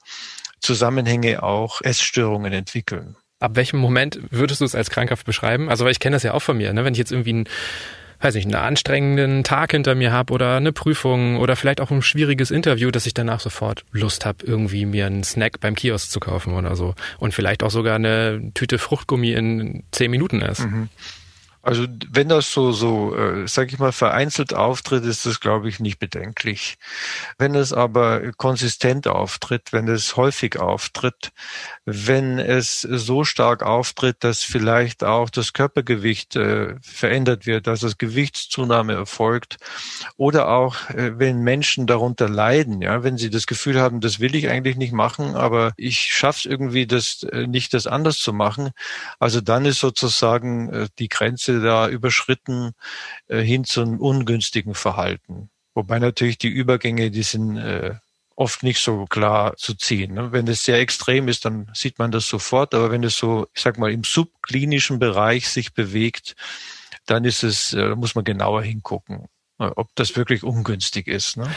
Zusammenhänge 0.60 1.44
auch 1.44 1.82
Essstörungen 1.82 2.54
entwickeln. 2.54 3.16
Ab 3.40 3.56
welchem 3.56 3.80
Moment 3.80 4.20
würdest 4.32 4.62
du 4.62 4.66
es 4.66 4.76
als 4.76 4.90
krankhaft 4.90 5.26
beschreiben? 5.26 5.70
Also, 5.70 5.86
weil 5.86 5.92
ich 5.92 6.00
kenne 6.00 6.16
das 6.16 6.24
ja 6.24 6.34
auch 6.34 6.42
von 6.42 6.58
mir, 6.58 6.74
ne? 6.74 6.84
wenn 6.84 6.94
ich 6.94 6.98
jetzt 6.98 7.12
irgendwie 7.14 7.30
einen, 7.30 7.44
weiß 8.20 8.36
nicht, 8.36 8.46
einen 8.46 8.56
anstrengenden 8.56 9.46
Tag 9.46 9.72
hinter 9.72 9.96
mir 9.96 10.12
habe 10.12 10.34
oder 10.34 10.58
eine 10.58 10.74
Prüfung 10.74 11.38
oder 11.38 11.56
vielleicht 11.56 11.80
auch 11.80 11.90
ein 11.90 12.02
schwieriges 12.02 12.52
Interview, 12.52 12.92
dass 12.92 13.06
ich 13.06 13.14
danach 13.14 13.40
sofort 13.40 13.86
Lust 13.92 14.26
habe, 14.26 14.46
irgendwie 14.46 14.86
mir 14.86 15.06
einen 15.06 15.24
Snack 15.24 15.62
beim 15.62 15.76
Kiosk 15.76 16.12
zu 16.12 16.20
kaufen 16.20 16.54
oder 16.54 16.76
so. 16.76 16.96
Und 17.18 17.34
vielleicht 17.34 17.64
auch 17.64 17.72
sogar 17.72 17.96
eine 17.96 18.52
Tüte 18.54 18.78
Fruchtgummi 18.78 19.32
in 19.32 19.84
zehn 19.92 20.12
Minuten 20.12 20.42
esse. 20.42 20.68
Mhm. 20.68 20.90
Also 21.62 21.88
wenn 22.10 22.30
das 22.30 22.54
so, 22.54 22.72
so, 22.72 23.16
äh, 23.16 23.48
sag 23.48 23.72
ich 23.74 23.80
mal, 23.80 23.92
vereinzelt 23.92 24.54
auftritt, 24.54 25.04
ist 25.04 25.26
das, 25.26 25.40
glaube 25.42 25.68
ich, 25.68 25.80
nicht 25.80 26.00
bedenklich. 26.00 26.78
Wenn 27.38 27.54
es 27.54 27.74
aber 27.74 28.32
konsistent 28.34 29.08
auftritt, 29.08 29.74
wenn 29.74 29.88
es 29.90 30.16
häufig 30.16 30.58
auftritt, 30.58 31.32
wenn 31.86 32.40
es 32.40 32.82
so 32.82 33.26
stark 33.26 33.62
auftritt, 33.64 34.18
dass 34.24 34.44
vielleicht 34.44 35.04
auch 35.04 35.30
das 35.30 35.52
Körpergewicht 35.52 36.38
äh, 36.38 36.76
verändert 36.82 37.46
wird, 37.46 37.68
dass 37.68 37.82
das 37.82 37.98
Gewichtszunahme 37.98 38.94
erfolgt, 38.94 39.58
oder 40.16 40.50
auch 40.50 40.90
äh, 40.90 41.20
wenn 41.20 41.42
Menschen 41.42 41.88
darunter 41.88 42.30
leiden, 42.30 42.82
ja, 42.82 43.04
wenn 43.04 43.18
sie 43.18 43.30
das 43.30 43.48
Gefühl 43.48 43.82
haben, 43.82 44.00
das 44.00 44.20
will 44.20 44.36
ich 44.36 44.50
eigentlich 44.50 44.78
nicht 44.78 44.94
machen, 44.94 45.36
aber 45.36 45.74
ich 45.76 46.14
schaff's 46.14 46.46
irgendwie, 46.46 46.88
das 46.88 47.24
äh, 47.24 47.48
nicht 47.48 47.74
das 47.74 47.86
anders 47.88 48.18
zu 48.20 48.34
machen. 48.34 48.72
Also 49.20 49.42
dann 49.42 49.66
ist 49.66 49.80
sozusagen 49.80 50.70
äh, 50.72 50.88
die 51.00 51.10
Grenze 51.10 51.49
Grenze 51.50 51.62
da 51.62 51.90
überschritten 51.90 52.74
äh, 53.28 53.42
hin 53.42 53.64
zu 53.64 53.82
einem 53.82 54.00
ungünstigen 54.00 54.76
Verhalten. 54.76 55.50
Wobei 55.74 56.00
natürlich 56.00 56.38
die 56.38 56.48
Übergänge, 56.48 57.12
die 57.12 57.24
sind 57.24 57.58
äh, 57.58 57.96
oft 58.36 58.64
nicht 58.64 58.80
so 58.80 59.06
klar 59.06 59.56
zu 59.58 59.76
ziehen. 59.76 60.14
Ne? 60.14 60.32
Wenn 60.32 60.48
es 60.48 60.64
sehr 60.64 60.80
extrem 60.80 61.28
ist, 61.28 61.46
dann 61.46 61.70
sieht 61.74 62.00
man 62.00 62.12
das 62.12 62.28
sofort. 62.28 62.74
Aber 62.74 62.92
wenn 62.92 63.04
es 63.04 63.18
so, 63.18 63.48
ich 63.54 63.62
sag 63.62 63.78
mal, 63.78 63.92
im 63.92 64.04
subklinischen 64.04 65.00
Bereich 65.00 65.50
sich 65.50 65.74
bewegt, 65.74 66.36
dann 67.06 67.26
ist 67.26 67.44
es, 67.44 67.74
äh, 67.74 67.96
muss 67.96 68.16
man 68.16 68.24
genauer 68.24 68.62
hingucken, 68.62 69.26
äh, 69.60 69.70
ob 69.76 69.90
das 69.96 70.16
wirklich 70.16 70.44
ungünstig 70.44 71.08
ist. 71.08 71.38
Ne? 71.38 71.50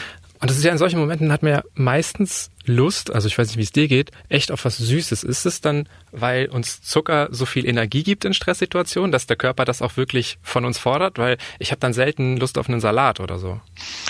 Und 0.43 0.49
das 0.49 0.57
ist 0.57 0.65
ja 0.65 0.73
in 0.73 0.77
solchen 0.77 0.99
Momenten 0.99 1.31
hat 1.31 1.41
man 1.41 1.53
ja 1.53 1.63
meistens 1.73 2.51
Lust, 2.65 3.13
also 3.13 3.29
ich 3.29 3.37
weiß 3.37 3.47
nicht, 3.47 3.57
wie 3.57 3.63
es 3.63 3.71
dir 3.71 3.87
geht, 3.87 4.11
echt 4.27 4.51
auf 4.51 4.65
was 4.65 4.75
Süßes. 4.75 5.23
Ist 5.23 5.45
es 5.45 5.61
dann, 5.61 5.87
weil 6.11 6.47
uns 6.47 6.81
Zucker 6.81 7.29
so 7.31 7.45
viel 7.45 7.65
Energie 7.65 8.03
gibt 8.03 8.25
in 8.25 8.33
Stresssituationen, 8.33 9.13
dass 9.13 9.25
der 9.25 9.37
Körper 9.37 9.63
das 9.63 9.81
auch 9.81 9.95
wirklich 9.95 10.39
von 10.41 10.65
uns 10.65 10.77
fordert? 10.77 11.17
Weil 11.17 11.37
ich 11.59 11.71
habe 11.71 11.79
dann 11.79 11.93
selten 11.93 12.35
Lust 12.35 12.57
auf 12.57 12.67
einen 12.67 12.81
Salat 12.81 13.21
oder 13.21 13.39
so. 13.39 13.61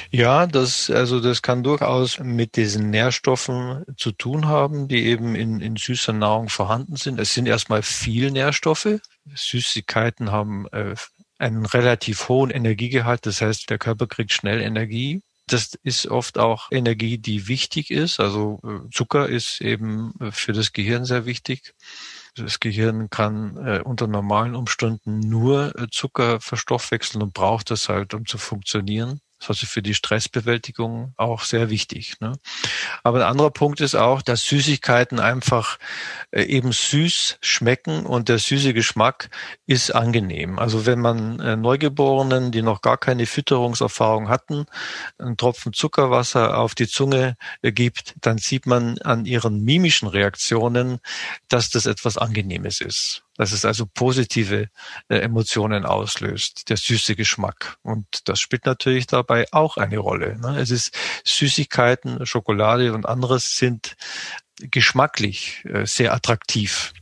Ja, 0.09 0.47
das, 0.47 0.89
also 0.89 1.19
das 1.19 1.43
kann 1.43 1.61
durchaus 1.61 2.17
mit 2.17 2.55
diesen 2.55 2.89
Nährstoffen 2.89 3.83
zu 3.95 4.11
tun 4.11 4.47
haben, 4.47 4.87
die 4.87 5.05
eben 5.05 5.35
in, 5.35 5.61
in 5.61 5.75
süßer 5.75 6.13
Nahrung 6.13 6.49
vorhanden 6.49 6.95
sind. 6.95 7.19
Es 7.19 7.35
sind 7.35 7.45
erstmal 7.45 7.83
viel 7.83 8.31
Nährstoffe. 8.31 8.99
Süßigkeiten 9.35 10.31
haben 10.31 10.65
äh, 10.71 10.95
einen 11.37 11.67
relativ 11.67 12.27
hohen 12.27 12.49
Energiegehalt, 12.49 13.27
das 13.27 13.39
heißt, 13.39 13.69
der 13.69 13.77
Körper 13.77 14.07
kriegt 14.07 14.33
schnell 14.33 14.61
Energie. 14.61 15.21
Das 15.47 15.77
ist 15.83 16.07
oft 16.07 16.37
auch 16.37 16.71
Energie, 16.71 17.17
die 17.17 17.47
wichtig 17.47 17.91
ist. 17.91 18.19
Also 18.19 18.61
äh, 18.63 18.89
Zucker 18.91 19.27
ist 19.27 19.61
eben 19.61 20.13
äh, 20.19 20.31
für 20.31 20.53
das 20.53 20.71
Gehirn 20.71 21.05
sehr 21.05 21.25
wichtig. 21.25 21.73
Das 22.35 22.59
Gehirn 22.59 23.09
kann 23.09 23.57
äh, 23.57 23.81
unter 23.83 24.07
normalen 24.07 24.55
Umständen 24.55 25.19
nur 25.19 25.77
äh, 25.77 25.87
Zucker 25.91 26.39
verstoffwechseln 26.39 27.21
und 27.21 27.33
braucht 27.33 27.71
das 27.71 27.89
halt, 27.89 28.13
um 28.13 28.25
zu 28.25 28.37
funktionieren. 28.37 29.19
Das 29.47 29.57
ist 29.57 29.63
also 29.63 29.71
für 29.71 29.81
die 29.81 29.93
Stressbewältigung 29.93 31.13
auch 31.17 31.41
sehr 31.41 31.69
wichtig. 31.69 32.19
Ne? 32.21 32.33
Aber 33.03 33.19
ein 33.19 33.29
anderer 33.29 33.51
Punkt 33.51 33.81
ist 33.81 33.95
auch, 33.95 34.21
dass 34.21 34.43
Süßigkeiten 34.45 35.19
einfach 35.19 35.77
äh, 36.31 36.43
eben 36.43 36.71
süß 36.71 37.39
schmecken 37.41 38.05
und 38.05 38.29
der 38.29 38.39
süße 38.39 38.73
Geschmack 38.73 39.29
ist 39.65 39.91
angenehm. 39.91 40.59
Also 40.59 40.85
wenn 40.85 40.99
man 40.99 41.39
äh, 41.41 41.57
Neugeborenen, 41.57 42.51
die 42.51 42.61
noch 42.61 42.81
gar 42.81 42.97
keine 42.97 43.25
Fütterungserfahrung 43.25 44.29
hatten, 44.29 44.65
einen 45.17 45.35
Tropfen 45.35 45.73
Zuckerwasser 45.73 46.57
auf 46.57 46.73
die 46.73 46.87
Zunge 46.87 47.35
äh, 47.61 47.73
gibt, 47.73 48.15
dann 48.21 48.37
sieht 48.37 48.65
man 48.65 48.97
an 48.99 49.25
ihren 49.25 49.61
mimischen 49.61 50.07
Reaktionen, 50.07 50.99
dass 51.49 51.69
das 51.69 51.85
etwas 51.85 52.17
Angenehmes 52.17 52.79
ist 52.79 53.23
dass 53.37 53.51
es 53.51 53.65
also 53.65 53.85
positive 53.85 54.69
äh, 55.09 55.17
Emotionen 55.17 55.85
auslöst, 55.85 56.69
der 56.69 56.77
süße 56.77 57.15
Geschmack. 57.15 57.77
Und 57.81 58.05
das 58.25 58.39
spielt 58.39 58.65
natürlich 58.65 59.07
dabei 59.07 59.45
auch 59.51 59.77
eine 59.77 59.97
Rolle. 59.97 60.37
Ne? 60.39 60.59
Es 60.59 60.71
ist 60.71 60.95
Süßigkeiten, 61.23 62.25
Schokolade 62.25 62.93
und 62.93 63.07
anderes 63.07 63.55
sind 63.55 63.95
geschmacklich 64.59 65.65
äh, 65.65 65.85
sehr 65.85 66.13
attraktiv. 66.13 66.93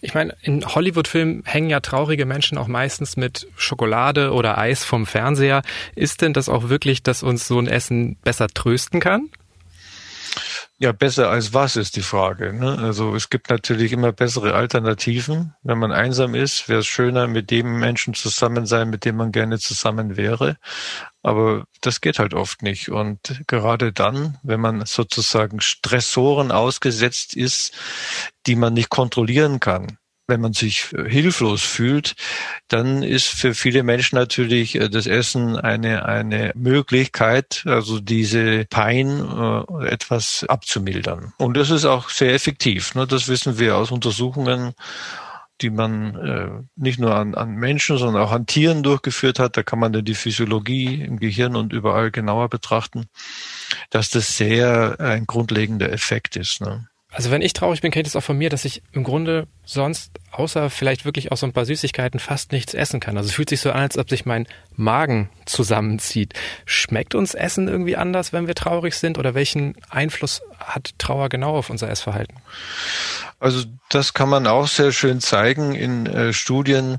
Ich 0.00 0.14
meine, 0.14 0.36
in 0.42 0.66
Hollywood-Filmen 0.66 1.44
hängen 1.44 1.70
ja 1.70 1.80
traurige 1.80 2.26
Menschen 2.26 2.58
auch 2.58 2.66
meistens 2.66 3.16
mit 3.16 3.46
Schokolade 3.56 4.32
oder 4.32 4.58
Eis 4.58 4.84
vom 4.84 5.06
Fernseher. 5.06 5.62
Ist 5.94 6.22
denn 6.22 6.32
das 6.32 6.48
auch 6.48 6.68
wirklich, 6.68 7.02
dass 7.02 7.22
uns 7.22 7.46
so 7.46 7.58
ein 7.58 7.68
Essen 7.68 8.16
besser 8.16 8.48
trösten 8.48 9.00
kann? 9.00 9.30
Ja, 10.82 10.92
besser 10.92 11.28
als 11.28 11.52
was 11.52 11.76
ist 11.76 11.96
die 11.96 12.00
Frage. 12.00 12.54
Ne? 12.54 12.78
Also 12.78 13.14
es 13.14 13.28
gibt 13.28 13.50
natürlich 13.50 13.92
immer 13.92 14.12
bessere 14.12 14.54
Alternativen. 14.54 15.54
Wenn 15.62 15.76
man 15.76 15.92
einsam 15.92 16.34
ist, 16.34 16.70
wäre 16.70 16.80
es 16.80 16.86
schöner, 16.86 17.26
mit 17.26 17.50
dem 17.50 17.78
Menschen 17.78 18.14
zusammen 18.14 18.64
sein, 18.64 18.88
mit 18.88 19.04
dem 19.04 19.16
man 19.16 19.30
gerne 19.30 19.58
zusammen 19.58 20.16
wäre. 20.16 20.56
Aber 21.22 21.66
das 21.82 22.00
geht 22.00 22.18
halt 22.18 22.32
oft 22.32 22.62
nicht. 22.62 22.88
Und 22.88 23.42
gerade 23.46 23.92
dann, 23.92 24.38
wenn 24.42 24.60
man 24.60 24.86
sozusagen 24.86 25.60
Stressoren 25.60 26.50
ausgesetzt 26.50 27.36
ist, 27.36 27.74
die 28.46 28.56
man 28.56 28.72
nicht 28.72 28.88
kontrollieren 28.88 29.60
kann, 29.60 29.98
wenn 30.30 30.40
man 30.40 30.54
sich 30.54 30.94
äh, 30.94 31.06
hilflos 31.10 31.62
fühlt, 31.62 32.14
dann 32.68 33.02
ist 33.02 33.26
für 33.26 33.54
viele 33.54 33.82
Menschen 33.82 34.16
natürlich 34.16 34.76
äh, 34.76 34.88
das 34.88 35.06
Essen 35.06 35.56
eine, 35.58 36.06
eine 36.06 36.52
Möglichkeit, 36.54 37.64
also 37.66 38.00
diese 38.00 38.64
Pein 38.70 39.08
äh, 39.08 39.86
etwas 39.88 40.46
abzumildern. 40.48 41.34
Und 41.36 41.58
das 41.58 41.68
ist 41.68 41.84
auch 41.84 42.08
sehr 42.08 42.32
effektiv. 42.32 42.94
Ne? 42.94 43.06
Das 43.06 43.28
wissen 43.28 43.58
wir 43.58 43.76
aus 43.76 43.90
Untersuchungen 43.90 44.72
die 45.60 45.70
man 45.70 46.14
äh, 46.16 46.48
nicht 46.76 46.98
nur 46.98 47.14
an, 47.14 47.34
an 47.34 47.50
Menschen, 47.50 47.98
sondern 47.98 48.22
auch 48.22 48.32
an 48.32 48.46
Tieren 48.46 48.82
durchgeführt 48.82 49.38
hat. 49.38 49.56
Da 49.56 49.62
kann 49.62 49.78
man 49.78 49.92
dann 49.92 50.04
die 50.04 50.14
Physiologie 50.14 51.02
im 51.02 51.18
Gehirn 51.18 51.56
und 51.56 51.72
überall 51.72 52.10
genauer 52.10 52.48
betrachten, 52.48 53.06
dass 53.90 54.10
das 54.10 54.36
sehr 54.36 54.96
ein 54.98 55.26
grundlegender 55.26 55.92
Effekt 55.92 56.36
ist. 56.36 56.60
Ne? 56.60 56.88
Also 57.12 57.30
wenn 57.32 57.42
ich 57.42 57.52
traurig 57.52 57.80
bin, 57.80 57.90
kennt 57.90 58.06
es 58.06 58.14
auch 58.14 58.22
von 58.22 58.38
mir, 58.38 58.50
dass 58.50 58.64
ich 58.64 58.82
im 58.92 59.02
Grunde 59.02 59.48
sonst, 59.64 60.12
außer 60.30 60.70
vielleicht 60.70 61.04
wirklich 61.04 61.32
auch 61.32 61.36
so 61.36 61.46
ein 61.46 61.52
paar 61.52 61.64
Süßigkeiten, 61.64 62.20
fast 62.20 62.52
nichts 62.52 62.72
essen 62.72 63.00
kann. 63.00 63.16
Also 63.16 63.28
es 63.28 63.34
fühlt 63.34 63.48
sich 63.48 63.60
so 63.60 63.72
an, 63.72 63.80
als 63.80 63.98
ob 63.98 64.08
sich 64.08 64.26
mein 64.26 64.46
Magen 64.76 65.28
zusammenzieht. 65.44 66.34
Schmeckt 66.66 67.16
uns 67.16 67.34
Essen 67.34 67.66
irgendwie 67.66 67.96
anders, 67.96 68.32
wenn 68.32 68.46
wir 68.46 68.54
traurig 68.54 68.94
sind? 68.94 69.18
Oder 69.18 69.34
welchen 69.34 69.74
Einfluss 69.88 70.42
hat 70.58 70.94
Trauer 70.98 71.28
genau 71.28 71.56
auf 71.56 71.68
unser 71.68 71.90
Essverhalten? 71.90 72.36
Also 73.40 73.64
das 73.88 74.14
kann 74.14 74.28
man 74.28 74.46
auch 74.46 74.68
sehr 74.68 74.92
schön 74.92 75.20
zeigen 75.20 75.74
in 75.74 76.06
äh, 76.06 76.32
Studien, 76.32 76.98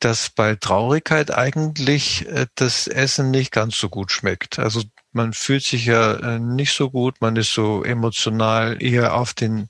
dass 0.00 0.30
bei 0.30 0.56
Traurigkeit 0.56 1.32
eigentlich 1.32 2.26
äh, 2.28 2.46
das 2.56 2.88
Essen 2.88 3.30
nicht 3.30 3.52
ganz 3.52 3.78
so 3.78 3.88
gut 3.88 4.10
schmeckt. 4.10 4.58
Also 4.58 4.82
man 5.14 5.32
fühlt 5.32 5.64
sich 5.64 5.86
ja 5.86 6.14
äh, 6.14 6.38
nicht 6.38 6.72
so 6.72 6.90
gut, 6.90 7.20
man 7.20 7.36
ist 7.36 7.52
so 7.52 7.82
emotional 7.84 8.82
eher 8.82 9.14
auf 9.14 9.34
den, 9.34 9.68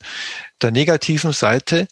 der 0.62 0.70
negativen 0.70 1.32
Seite. 1.32 1.86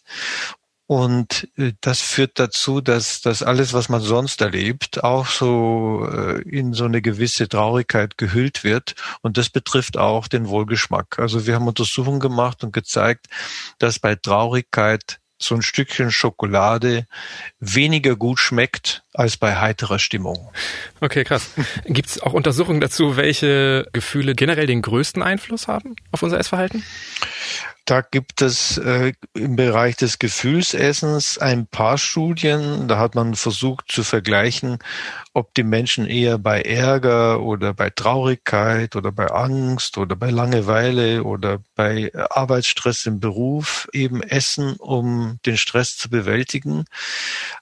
Und 0.85 1.47
äh, 1.57 1.73
das 1.81 2.01
führt 2.01 2.39
dazu, 2.39 2.81
dass, 2.81 3.21
dass 3.21 3.41
alles, 3.41 3.73
was 3.73 3.89
man 3.89 4.01
sonst 4.01 4.41
erlebt, 4.41 5.03
auch 5.03 5.27
so 5.27 6.07
äh, 6.11 6.41
in 6.41 6.73
so 6.73 6.85
eine 6.85 7.01
gewisse 7.01 7.47
Traurigkeit 7.47 8.17
gehüllt 8.17 8.63
wird. 8.63 8.95
Und 9.21 9.37
das 9.37 9.49
betrifft 9.49 9.97
auch 9.97 10.27
den 10.27 10.47
Wohlgeschmack. 10.49 11.19
Also 11.19 11.47
wir 11.47 11.55
haben 11.55 11.67
Untersuchungen 11.67 12.19
gemacht 12.19 12.63
und 12.63 12.73
gezeigt, 12.73 13.27
dass 13.79 13.99
bei 13.99 14.15
Traurigkeit 14.15 15.19
so 15.43 15.55
ein 15.55 15.61
Stückchen 15.61 16.11
Schokolade 16.11 17.05
weniger 17.59 18.15
gut 18.15 18.39
schmeckt 18.39 19.03
als 19.13 19.37
bei 19.37 19.55
heiterer 19.55 19.99
Stimmung. 19.99 20.51
Okay, 21.01 21.23
krass. 21.23 21.51
Gibt 21.85 22.09
es 22.09 22.21
auch 22.21 22.33
Untersuchungen 22.33 22.81
dazu, 22.81 23.17
welche 23.17 23.87
Gefühle 23.93 24.35
generell 24.35 24.67
den 24.67 24.81
größten 24.81 25.21
Einfluss 25.21 25.67
haben 25.67 25.95
auf 26.11 26.23
unser 26.23 26.39
Essverhalten? 26.39 26.83
Da 27.85 27.99
gibt 27.99 28.41
es 28.41 28.77
äh, 28.77 29.11
im 29.33 29.57
Bereich 29.57 29.97
des 29.97 30.17
Gefühlsessens 30.17 31.37
ein 31.37 31.67
paar 31.67 31.97
Studien. 31.97 32.87
Da 32.87 32.97
hat 32.97 33.13
man 33.13 33.35
versucht 33.35 33.91
zu 33.91 34.03
vergleichen, 34.03 34.79
ob 35.33 35.53
die 35.53 35.63
Menschen 35.63 36.05
eher 36.07 36.37
bei 36.37 36.61
Ärger 36.61 37.41
oder 37.41 37.73
bei 37.73 37.89
Traurigkeit 37.89 38.95
oder 38.95 39.11
bei 39.11 39.27
Angst 39.27 39.97
oder 39.97 40.15
bei 40.15 40.29
Langeweile 40.29 41.25
oder 41.25 41.59
bei 41.75 42.09
Arbeitsstress 42.13 43.05
im 43.05 43.19
Beruf 43.19 43.89
eben 43.91 44.23
essen, 44.23 44.77
um 44.77 45.39
den 45.45 45.57
Stress 45.57 45.97
zu 45.97 46.09
bewältigen. 46.09 46.85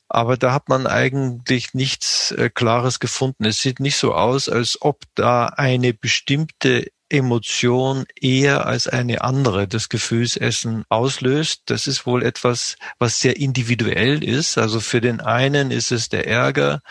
Aber 0.07 0.37
da 0.37 0.53
hat 0.53 0.69
man 0.69 0.85
eigentlich 0.85 1.73
nichts 1.73 2.31
äh, 2.33 2.51
Klares 2.53 2.99
gefunden. 2.99 3.45
Es 3.45 3.57
sieht 3.59 3.79
nicht 3.79 3.97
so 3.97 4.13
aus, 4.13 4.49
als 4.49 4.79
ob 4.81 5.01
da 5.15 5.47
eine 5.47 5.95
bestimmte 5.95 6.91
Emotion 7.11 8.05
eher 8.19 8.65
als 8.65 8.87
eine 8.87 9.21
andere 9.21 9.67
das 9.67 9.89
Gefühlsessen 9.89 10.83
auslöst. 10.89 11.63
Das 11.65 11.87
ist 11.87 12.05
wohl 12.05 12.23
etwas, 12.23 12.77
was 12.99 13.19
sehr 13.19 13.37
individuell 13.37 14.23
ist. 14.23 14.57
Also 14.57 14.79
für 14.79 15.01
den 15.01 15.19
einen 15.19 15.71
ist 15.71 15.91
es 15.91 16.09
der 16.09 16.27
Ärger, 16.27 16.81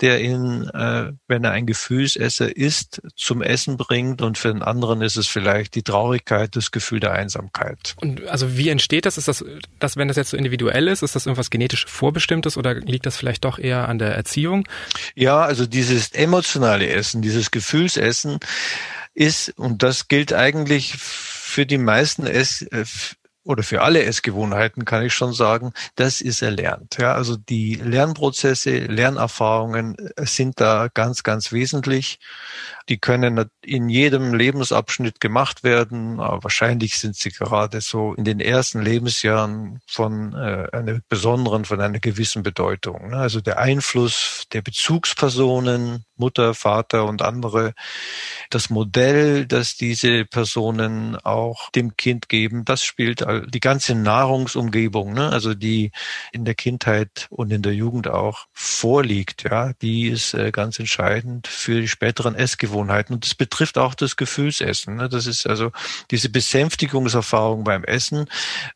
der 0.00 0.20
ihn, 0.20 0.68
äh, 0.70 1.12
wenn 1.28 1.44
er 1.44 1.52
ein 1.52 1.66
Gefühlsesser 1.66 2.56
ist, 2.56 3.00
zum 3.14 3.42
Essen 3.42 3.76
bringt 3.76 4.22
und 4.22 4.38
für 4.38 4.48
den 4.48 4.62
anderen 4.62 5.02
ist 5.02 5.16
es 5.16 5.28
vielleicht 5.28 5.74
die 5.76 5.82
Traurigkeit, 5.82 6.56
das 6.56 6.72
Gefühl 6.72 7.00
der 7.00 7.12
Einsamkeit. 7.12 7.94
Und 8.00 8.26
also 8.26 8.56
wie 8.56 8.68
entsteht 8.70 9.06
das? 9.06 9.18
Ist 9.18 9.28
das, 9.28 9.44
das 9.78 9.96
wenn 9.96 10.08
das 10.08 10.16
jetzt 10.16 10.30
so 10.30 10.36
individuell 10.36 10.88
ist, 10.88 11.02
ist 11.02 11.14
das 11.14 11.26
irgendwas 11.26 11.50
genetisch 11.50 11.86
vorbestimmtes 11.86 12.56
oder 12.56 12.74
liegt 12.74 13.06
das 13.06 13.16
vielleicht 13.16 13.44
doch 13.44 13.58
eher 13.58 13.88
an 13.88 13.98
der 13.98 14.14
Erziehung? 14.14 14.66
Ja, 15.14 15.42
also 15.42 15.64
dieses 15.66 16.12
emotionale 16.12 16.88
Essen, 16.88 17.22
dieses 17.22 17.50
Gefühlsessen, 17.50 18.40
ist, 19.14 19.50
und 19.58 19.82
das 19.82 20.08
gilt 20.08 20.32
eigentlich 20.32 20.94
für 20.96 21.66
die 21.66 21.78
meisten 21.78 22.26
Ess, 22.26 22.62
äh, 22.62 22.84
oder 23.44 23.62
für 23.62 23.82
alle 23.82 24.02
Essgewohnheiten 24.02 24.84
kann 24.84 25.04
ich 25.04 25.12
schon 25.12 25.34
sagen, 25.34 25.72
das 25.96 26.20
ist 26.22 26.40
erlernt. 26.40 26.96
Ja, 26.98 27.14
also 27.14 27.36
die 27.36 27.74
Lernprozesse, 27.74 28.78
Lernerfahrungen 28.78 29.96
äh, 30.16 30.26
sind 30.26 30.60
da 30.60 30.88
ganz, 30.92 31.22
ganz 31.22 31.52
wesentlich. 31.52 32.18
Die 32.88 32.98
können 32.98 33.50
in 33.64 33.88
jedem 33.88 34.34
Lebensabschnitt 34.34 35.20
gemacht 35.20 35.64
werden. 35.64 36.20
Aber 36.20 36.44
wahrscheinlich 36.44 36.98
sind 36.98 37.16
sie 37.16 37.30
gerade 37.30 37.80
so 37.80 38.14
in 38.14 38.24
den 38.24 38.40
ersten 38.40 38.82
Lebensjahren 38.82 39.80
von 39.86 40.34
äh, 40.34 40.68
einer 40.72 41.00
besonderen, 41.08 41.64
von 41.64 41.80
einer 41.80 42.00
gewissen 42.00 42.42
Bedeutung. 42.42 43.10
Ne? 43.10 43.16
Also 43.16 43.40
der 43.40 43.58
Einfluss 43.58 44.44
der 44.52 44.62
Bezugspersonen, 44.62 46.04
Mutter, 46.16 46.54
Vater 46.54 47.06
und 47.06 47.22
andere, 47.22 47.74
das 48.50 48.70
Modell, 48.70 49.46
das 49.46 49.76
diese 49.76 50.24
Personen 50.24 51.16
auch 51.16 51.70
dem 51.70 51.96
Kind 51.96 52.28
geben, 52.28 52.64
das 52.64 52.84
spielt 52.84 53.24
die 53.48 53.60
ganze 53.60 53.94
Nahrungsumgebung, 53.94 55.12
ne? 55.12 55.30
also 55.30 55.54
die 55.54 55.90
in 56.32 56.44
der 56.44 56.54
Kindheit 56.54 57.26
und 57.30 57.52
in 57.52 57.62
der 57.62 57.74
Jugend 57.74 58.08
auch 58.08 58.46
vorliegt, 58.52 59.44
ja, 59.44 59.72
die 59.82 60.08
ist 60.08 60.34
äh, 60.34 60.52
ganz 60.52 60.78
entscheidend 60.78 61.46
für 61.46 61.80
die 61.80 61.88
späteren 61.88 62.34
Essgewohnheiten. 62.34 63.14
Und 63.14 63.24
das 63.24 63.34
betrifft 63.54 63.78
auch 63.78 63.94
das 63.94 64.16
Gefühlsessen. 64.16 64.96
Ne? 64.96 65.08
Das 65.08 65.28
ist 65.28 65.46
also 65.46 65.70
diese 66.10 66.28
Besänftigungserfahrung 66.28 67.62
beim 67.62 67.84
Essen. 67.84 68.26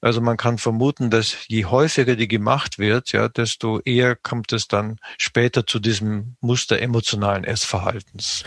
Also 0.00 0.20
man 0.20 0.36
kann 0.36 0.58
vermuten, 0.58 1.10
dass 1.10 1.34
je 1.48 1.64
häufiger 1.64 2.14
die 2.14 2.28
gemacht 2.28 2.78
wird, 2.78 3.10
ja, 3.10 3.28
desto 3.28 3.80
eher 3.80 4.14
kommt 4.14 4.52
es 4.52 4.68
dann 4.68 5.00
später 5.18 5.66
zu 5.66 5.80
diesem 5.80 6.36
Muster 6.40 6.80
emotionalen 6.80 7.42
Essverhaltens. 7.42 8.44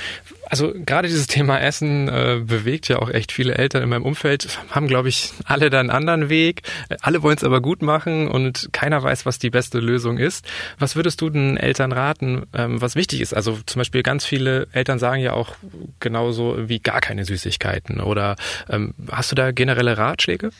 Also 0.52 0.74
gerade 0.86 1.08
dieses 1.08 1.28
Thema 1.28 1.62
Essen 1.62 2.10
äh, 2.10 2.42
bewegt 2.44 2.90
ja 2.90 3.00
auch 3.00 3.10
echt 3.10 3.32
viele 3.32 3.56
Eltern 3.56 3.84
in 3.84 3.88
meinem 3.88 4.04
Umfeld, 4.04 4.60
haben, 4.72 4.90
glaube 4.90 5.08
ich, 5.08 5.32
alle 5.46 5.70
da 5.70 5.80
einen 5.80 5.90
anderen 5.90 6.28
Weg. 6.28 6.64
Alle 7.00 7.24
wollen 7.24 7.38
es 7.38 7.46
aber 7.46 7.62
gut 7.62 7.82
machen 7.82 8.28
und 8.28 8.68
keiner 8.74 9.02
weiß, 9.02 9.26
was 9.26 9.40
die 9.40 9.50
beste 9.50 9.80
Lösung 9.80 10.18
ist. 10.18 10.46
Was 10.78 10.98
würdest 10.98 11.22
du 11.22 11.30
den 11.30 11.56
Eltern 11.56 11.94
raten, 11.94 12.48
ähm, 12.54 12.82
was 12.82 12.98
wichtig 12.98 13.22
ist? 13.22 13.34
Also 13.34 13.60
zum 13.66 13.80
Beispiel 13.80 14.04
ganz 14.04 14.26
viele 14.26 14.68
Eltern 14.74 15.00
sagen 15.00 15.22
ja 15.22 15.32
auch 15.32 15.56
genauso 16.02 16.68
wie 16.68 16.80
gar 16.80 17.00
keine 17.00 17.24
Süßigkeiten. 17.24 18.02
Oder 18.02 18.36
ähm, 18.70 18.94
hast 19.10 19.32
du 19.32 19.38
da 19.38 19.54
generelle 19.54 19.98
Ratschläge? 19.98 20.52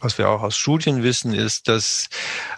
Was 0.00 0.18
wir 0.18 0.28
auch 0.28 0.42
aus 0.42 0.56
Studien 0.56 1.02
wissen, 1.02 1.34
ist, 1.34 1.68
dass 1.68 2.08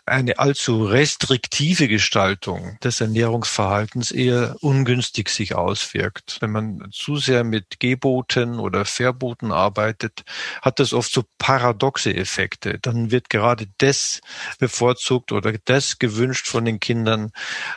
eine 0.07 0.39
allzu 0.39 0.85
restriktive 0.85 1.89
Gestaltung 1.89 2.79
des 2.83 3.01
Ernährungsverhaltens 3.01 4.11
eher 4.11 4.57
ungünstig 4.61 5.29
sich 5.29 5.55
auswirkt. 5.55 6.39
Wenn 6.41 6.51
man 6.51 6.89
zu 6.93 7.17
sehr 7.17 7.45
mit 7.45 7.81
Geboten 7.81 8.59
oder 8.59 8.85
Verboten 8.85 9.53
arbeitet, 9.53 10.23
hat 10.61 10.79
das 10.79 10.93
oft 10.93 11.13
so 11.13 11.25
paradoxe 11.39 12.15
Effekte. 12.15 12.79
Dann 12.81 13.11
wird 13.11 13.31
gerade 13.31 13.67
das 13.79 14.21
bevorzugt 14.59 15.33
oder 15.33 15.53
das 15.65 15.99
gewünscht 15.99 16.47
von 16.47 16.65
den 16.65 16.81
Kindern, 16.81 17.31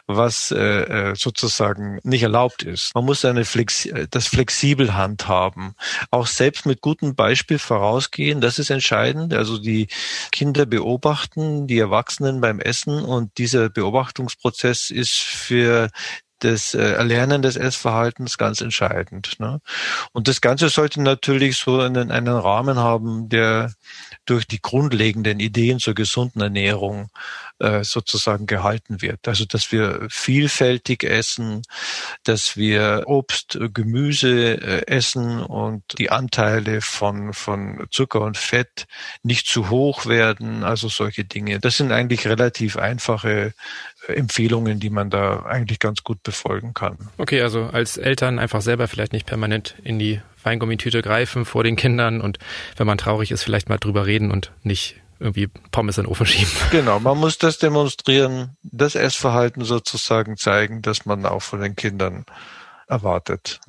was 0.07 0.51
äh, 0.51 1.11
äh 1.11 1.15
sozusagen 1.15 1.99
nicht 2.03 2.23
erlaubt 2.23 2.63
ist. 2.63 2.93
Man 2.93 3.05
muss 3.05 3.25
eine 3.25 3.45
Flex 3.45 3.87
das 4.09 4.27
flexibel 4.27 4.93
handhaben. 4.93 5.75
Auch 6.11 6.27
selbst 6.27 6.65
mit 6.65 6.81
gutem 6.81 7.15
Beispiel 7.15 7.59
vorausgehen, 7.59 8.41
das 8.41 8.59
ist 8.59 8.69
entscheidend. 8.69 9.33
Also 9.33 9.54
also 9.55 9.63
die 9.63 9.87
Kinder 10.31 10.65
beobachten 10.65 11.67
die 11.67 11.79
Erwachsenen 11.79 12.41
beim 12.41 12.59
Essen 12.59 13.03
und 13.03 13.37
dieser 13.37 13.69
Beobachtungsprozess 13.69 14.91
ist 14.91 15.13
für 15.13 15.89
das 16.39 16.73
äh, 16.73 16.81
Erlernen 16.81 17.41
des 17.41 17.55
Essverhaltens 17.55 18.37
ganz 18.37 18.59
entscheidend. 18.59 19.39
Ne? 19.39 19.61
Und 20.11 20.27
das 20.27 20.41
Ganze 20.41 20.67
sollte 20.67 21.01
natürlich 21.01 21.57
so 21.57 21.79
einen, 21.79 22.11
einen 22.11 22.35
Rahmen 22.35 22.77
haben, 22.77 23.29
der 23.29 23.73
durch 24.25 24.47
die 24.47 24.61
grundlegenden 24.61 25.39
Ideen 25.39 25.79
zur 25.79 25.93
gesunden 25.93 26.41
Ernährung 26.41 27.09
äh, 27.59 27.83
sozusagen 27.83 28.47
gehalten 28.47 29.01
wird. 29.01 29.27
Also 29.27 29.45
dass 29.45 29.71
wir 29.71 30.07
vielfältig 30.09 31.03
essen, 31.03 31.61
dass 32.23 32.57
wir 32.57 33.03
Obst, 33.05 33.57
Gemüse 33.73 34.61
äh, 34.61 34.87
essen 34.87 35.41
und 35.41 35.83
die 35.97 36.09
Anteile 36.09 36.81
von, 36.81 37.33
von 37.33 37.87
Zucker 37.91 38.21
und 38.21 38.37
Fett 38.37 38.87
nicht 39.23 39.47
zu 39.47 39.69
hoch 39.69 40.05
werden, 40.05 40.63
also 40.63 40.89
solche 40.89 41.23
Dinge. 41.23 41.59
Das 41.59 41.77
sind 41.77 41.91
eigentlich 41.91 42.27
relativ 42.27 42.77
einfache 42.77 43.53
äh, 44.07 44.13
Empfehlungen, 44.13 44.79
die 44.79 44.89
man 44.89 45.09
da 45.09 45.43
eigentlich 45.43 45.79
ganz 45.79 46.03
gut 46.03 46.23
befolgen 46.23 46.73
kann. 46.73 46.97
Okay, 47.17 47.41
also 47.41 47.65
als 47.65 47.97
Eltern 47.97 48.39
einfach 48.39 48.61
selber 48.61 48.87
vielleicht 48.87 49.13
nicht 49.13 49.27
permanent 49.27 49.75
in 49.83 49.99
die 49.99 50.21
Weingummitüte 50.45 51.01
greifen 51.01 51.45
vor 51.45 51.63
den 51.63 51.75
Kindern 51.75 52.21
und 52.21 52.39
wenn 52.77 52.87
man 52.87 52.97
traurig 52.97 53.31
ist, 53.31 53.43
vielleicht 53.43 53.69
mal 53.69 53.77
drüber 53.77 54.05
reden 54.05 54.31
und 54.31 54.51
nicht 54.63 55.01
irgendwie 55.19 55.47
Pommes 55.71 55.97
in 55.97 56.03
den 56.03 56.11
Ofen 56.11 56.25
schieben. 56.25 56.51
Genau, 56.71 56.99
man 56.99 57.17
muss 57.17 57.37
das 57.37 57.57
demonstrieren, 57.57 58.57
das 58.63 58.95
Essverhalten 58.95 59.63
sozusagen 59.63 60.37
zeigen, 60.37 60.81
dass 60.81 61.05
man 61.05 61.25
auch 61.25 61.41
von 61.41 61.61
den 61.61 61.75
Kindern 61.75 62.25
erwartet. 62.87 63.59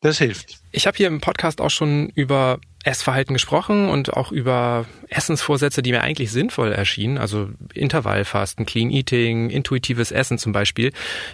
Das 0.00 0.18
hilft. 0.18 0.58
Ich 0.70 0.86
habe 0.86 0.96
hier 0.96 1.08
im 1.08 1.20
Podcast 1.20 1.60
auch 1.60 1.70
schon 1.70 2.10
über 2.14 2.60
Essverhalten 2.84 3.34
gesprochen 3.34 3.88
und 3.88 4.14
auch 4.14 4.30
über 4.30 4.86
Essensvorsätze, 5.08 5.82
die 5.82 5.90
mir 5.90 6.02
eigentlich 6.02 6.30
sinnvoll 6.30 6.72
erschienen, 6.72 7.18
also 7.18 7.50
Intervallfasten, 7.74 8.64
Clean 8.64 8.90
Eating, 8.90 9.50
intuitives 9.50 10.12
Essen 10.12 10.38
zum 10.38 10.52
Beispiel. 10.52 10.92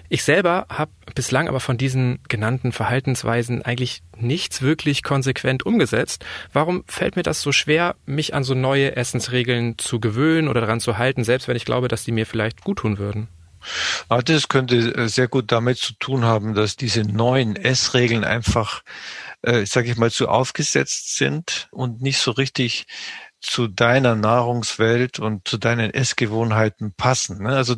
Ich 0.09 0.25
selber 0.25 0.67
habe 0.71 0.91
bislang 1.15 1.49
aber 1.49 1.61
von 1.61 1.77
diesen 1.77 2.21
genannten 2.29 2.73
Verhaltensweisen 2.73 3.61
eigentlich 3.61 4.03
nichts 4.17 4.63
wirklich 4.63 5.03
konsequent 5.03 5.67
umgesetzt. 5.67 6.25
Warum 6.55 6.85
fällt 6.87 7.17
mir 7.17 7.23
das 7.23 7.43
so 7.43 7.53
schwer, 7.53 7.97
mich 8.07 8.33
an 8.33 8.45
so 8.45 8.55
neue 8.55 8.97
Essensregeln 8.97 9.77
zu 9.77 10.01
gewöhnen 10.01 10.49
oder 10.49 10.63
daran 10.63 10.81
zu 10.81 10.97
halten, 10.97 11.23
selbst 11.23 11.49
wenn 11.49 11.57
ich 11.57 11.67
glaube, 11.67 11.89
dass 11.89 12.05
die 12.05 12.13
mir 12.13 12.25
vielleicht 12.25 12.63
gut 12.63 12.79
tun 12.79 12.97
würden? 12.97 13.29
Ah, 14.09 14.23
das 14.23 14.49
könnte 14.49 14.77
äh, 14.77 15.09
sehr 15.09 15.29
gut 15.29 15.53
damit 15.53 15.79
zu 15.79 15.95
tun 15.95 16.25
haben, 16.25 16.55
dass 16.55 16.77
diese 16.77 17.03
neuen 17.03 17.57
Essregeln 17.57 18.25
einfach, 18.25 18.83
äh, 19.43 19.67
sage 19.67 19.91
ich 19.91 19.97
mal, 19.97 20.11
zu 20.11 20.29
aufgesetzt 20.29 21.17
sind 21.17 21.69
und 21.71 22.03
nicht 22.03 22.19
so 22.19 22.31
richtig 22.31 22.87
zu 23.41 23.69
deiner 23.69 24.15
Nahrungswelt 24.15 25.19
und 25.19 25.47
zu 25.47 25.59
deinen 25.59 25.93
Essgewohnheiten 25.93 26.95
passen. 26.95 27.43
Ne? 27.43 27.55
Also 27.55 27.77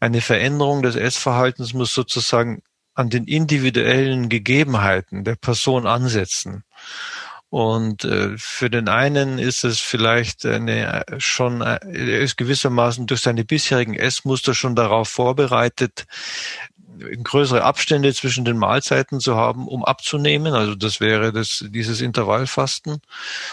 eine 0.00 0.20
Veränderung 0.20 0.82
des 0.82 0.96
Essverhaltens 0.96 1.72
muss 1.72 1.94
sozusagen 1.94 2.62
an 2.94 3.10
den 3.10 3.24
individuellen 3.24 4.28
Gegebenheiten 4.28 5.22
der 5.22 5.36
Person 5.36 5.86
ansetzen. 5.86 6.64
Und 7.50 8.04
äh, 8.04 8.36
für 8.36 8.68
den 8.68 8.88
einen 8.88 9.38
ist 9.38 9.64
es 9.64 9.80
vielleicht 9.80 10.44
eine 10.44 11.04
schon, 11.18 11.62
er 11.62 11.80
ist 11.82 12.36
gewissermaßen 12.36 13.06
durch 13.06 13.22
seine 13.22 13.44
bisherigen 13.44 13.94
Essmuster 13.94 14.54
schon 14.54 14.76
darauf 14.76 15.08
vorbereitet, 15.08 16.06
größere 17.22 17.64
Abstände 17.64 18.12
zwischen 18.14 18.44
den 18.44 18.58
Mahlzeiten 18.58 19.20
zu 19.20 19.36
haben, 19.36 19.68
um 19.68 19.84
abzunehmen. 19.84 20.54
Also 20.54 20.74
das 20.74 21.00
wäre 21.00 21.32
das, 21.32 21.64
dieses 21.68 22.00
Intervallfasten. 22.00 23.00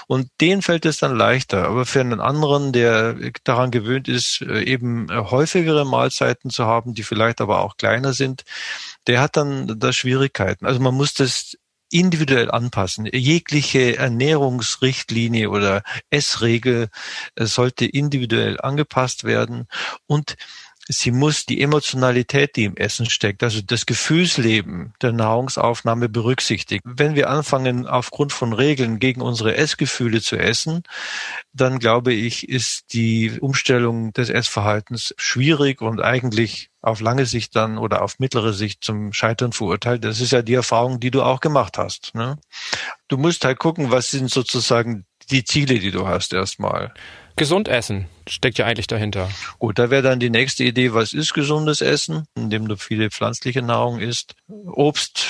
Und 0.08 0.30
denen 0.42 0.62
fällt 0.62 0.86
es 0.86 0.98
dann 0.98 1.16
leichter. 1.16 1.68
Aber 1.68 1.86
für 1.86 2.02
einen 2.02 2.20
anderen, 2.20 2.72
der 2.72 3.16
daran 3.44 3.72
gewöhnt 3.72 4.08
ist, 4.08 4.42
äh, 4.42 4.64
eben 4.64 5.08
häufigere 5.12 5.86
Mahlzeiten 5.86 6.50
zu 6.50 6.66
haben, 6.66 6.94
die 6.94 7.04
vielleicht 7.04 7.42
aber 7.42 7.62
auch 7.62 7.78
kleiner 7.78 8.14
sind, 8.14 8.44
der 9.08 9.22
hat 9.22 9.38
dann 9.38 9.80
da 9.80 9.94
Schwierigkeiten. 9.94 10.66
Also 10.66 10.80
man 10.80 10.96
muss 10.96 11.14
das 11.14 11.58
individuell 11.92 12.52
anpassen. 12.52 13.06
Jegliche 13.06 13.98
Ernährungsrichtlinie 13.98 15.50
oder 15.50 15.84
Essregel 16.10 16.90
äh, 17.36 17.46
sollte 17.46 17.86
individuell 17.86 18.60
angepasst 18.60 19.24
werden 19.24 19.68
und 20.08 20.36
sie 20.88 21.12
muss 21.12 21.46
die 21.46 21.62
Emotionalität, 21.62 22.56
die 22.56 22.66
im 22.66 22.78
Essen 22.78 23.10
steckt, 23.10 23.42
also 23.44 23.62
das 23.62 23.86
Gefühlsleben 23.86 24.94
der 25.02 25.14
Nahrungsaufnahme 25.14 26.10
berücksichtigen. 26.10 26.82
Wenn 26.86 27.16
wir 27.16 27.30
anfangen, 27.30 27.88
aufgrund 27.88 28.34
von 28.34 28.54
Regeln 28.54 29.00
gegen 29.00 29.22
unsere 29.22 29.56
Essgefühle 29.56 30.22
zu 30.22 30.38
essen, 30.38 30.84
dann 31.54 31.80
glaube 31.80 32.14
ich, 32.14 32.48
ist 32.50 32.94
die 32.94 33.32
Umstellung 33.40 34.14
des 34.14 34.30
Essverhaltens 34.30 35.16
schwierig 35.18 35.82
und 35.82 36.02
eigentlich 36.02 36.70
auf 36.82 37.02
lange 37.02 37.26
Sicht 37.26 37.56
dann 37.56 37.80
oder 37.80 38.04
auf 38.04 38.20
mittlere 38.20 38.54
Sicht 38.54 38.84
zum 38.84 39.12
Scheitern 39.12 39.54
verurteilt. 39.54 40.04
Das 40.04 40.22
ist 40.22 40.32
ja 40.32 40.44
die 40.44 40.54
Erfahrung, 40.54 41.00
die 41.00 41.10
du 41.10 41.24
auch 41.24 41.40
gemacht 41.40 41.80
hast. 41.80 42.14
Ne? 42.14 42.38
Du 43.08 43.18
musst 43.18 43.44
halt 43.44 43.58
gucken, 43.58 43.90
was 43.90 44.12
sind 44.12 44.30
sozusagen 44.30 45.06
die 45.32 45.44
Ziele, 45.44 45.80
die 45.80 45.90
du 45.90 46.08
hast 46.08 46.32
erstmal. 46.32 46.94
Gesund 47.36 47.68
essen 47.68 48.08
steckt 48.28 48.58
ja 48.58 48.66
eigentlich 48.66 48.88
dahinter. 48.88 49.30
Gut, 49.60 49.78
da 49.78 49.90
wäre 49.90 50.02
dann 50.02 50.20
die 50.20 50.30
nächste 50.30 50.64
Idee, 50.64 50.94
was 50.94 51.14
ist 51.14 51.34
gesundes 51.34 51.82
Essen, 51.82 52.28
indem 52.36 52.68
du 52.68 52.78
viele 52.78 53.12
pflanzliche 53.12 53.62
Nahrung 53.62 54.00
isst. 54.00 54.36
Obst 54.48 55.28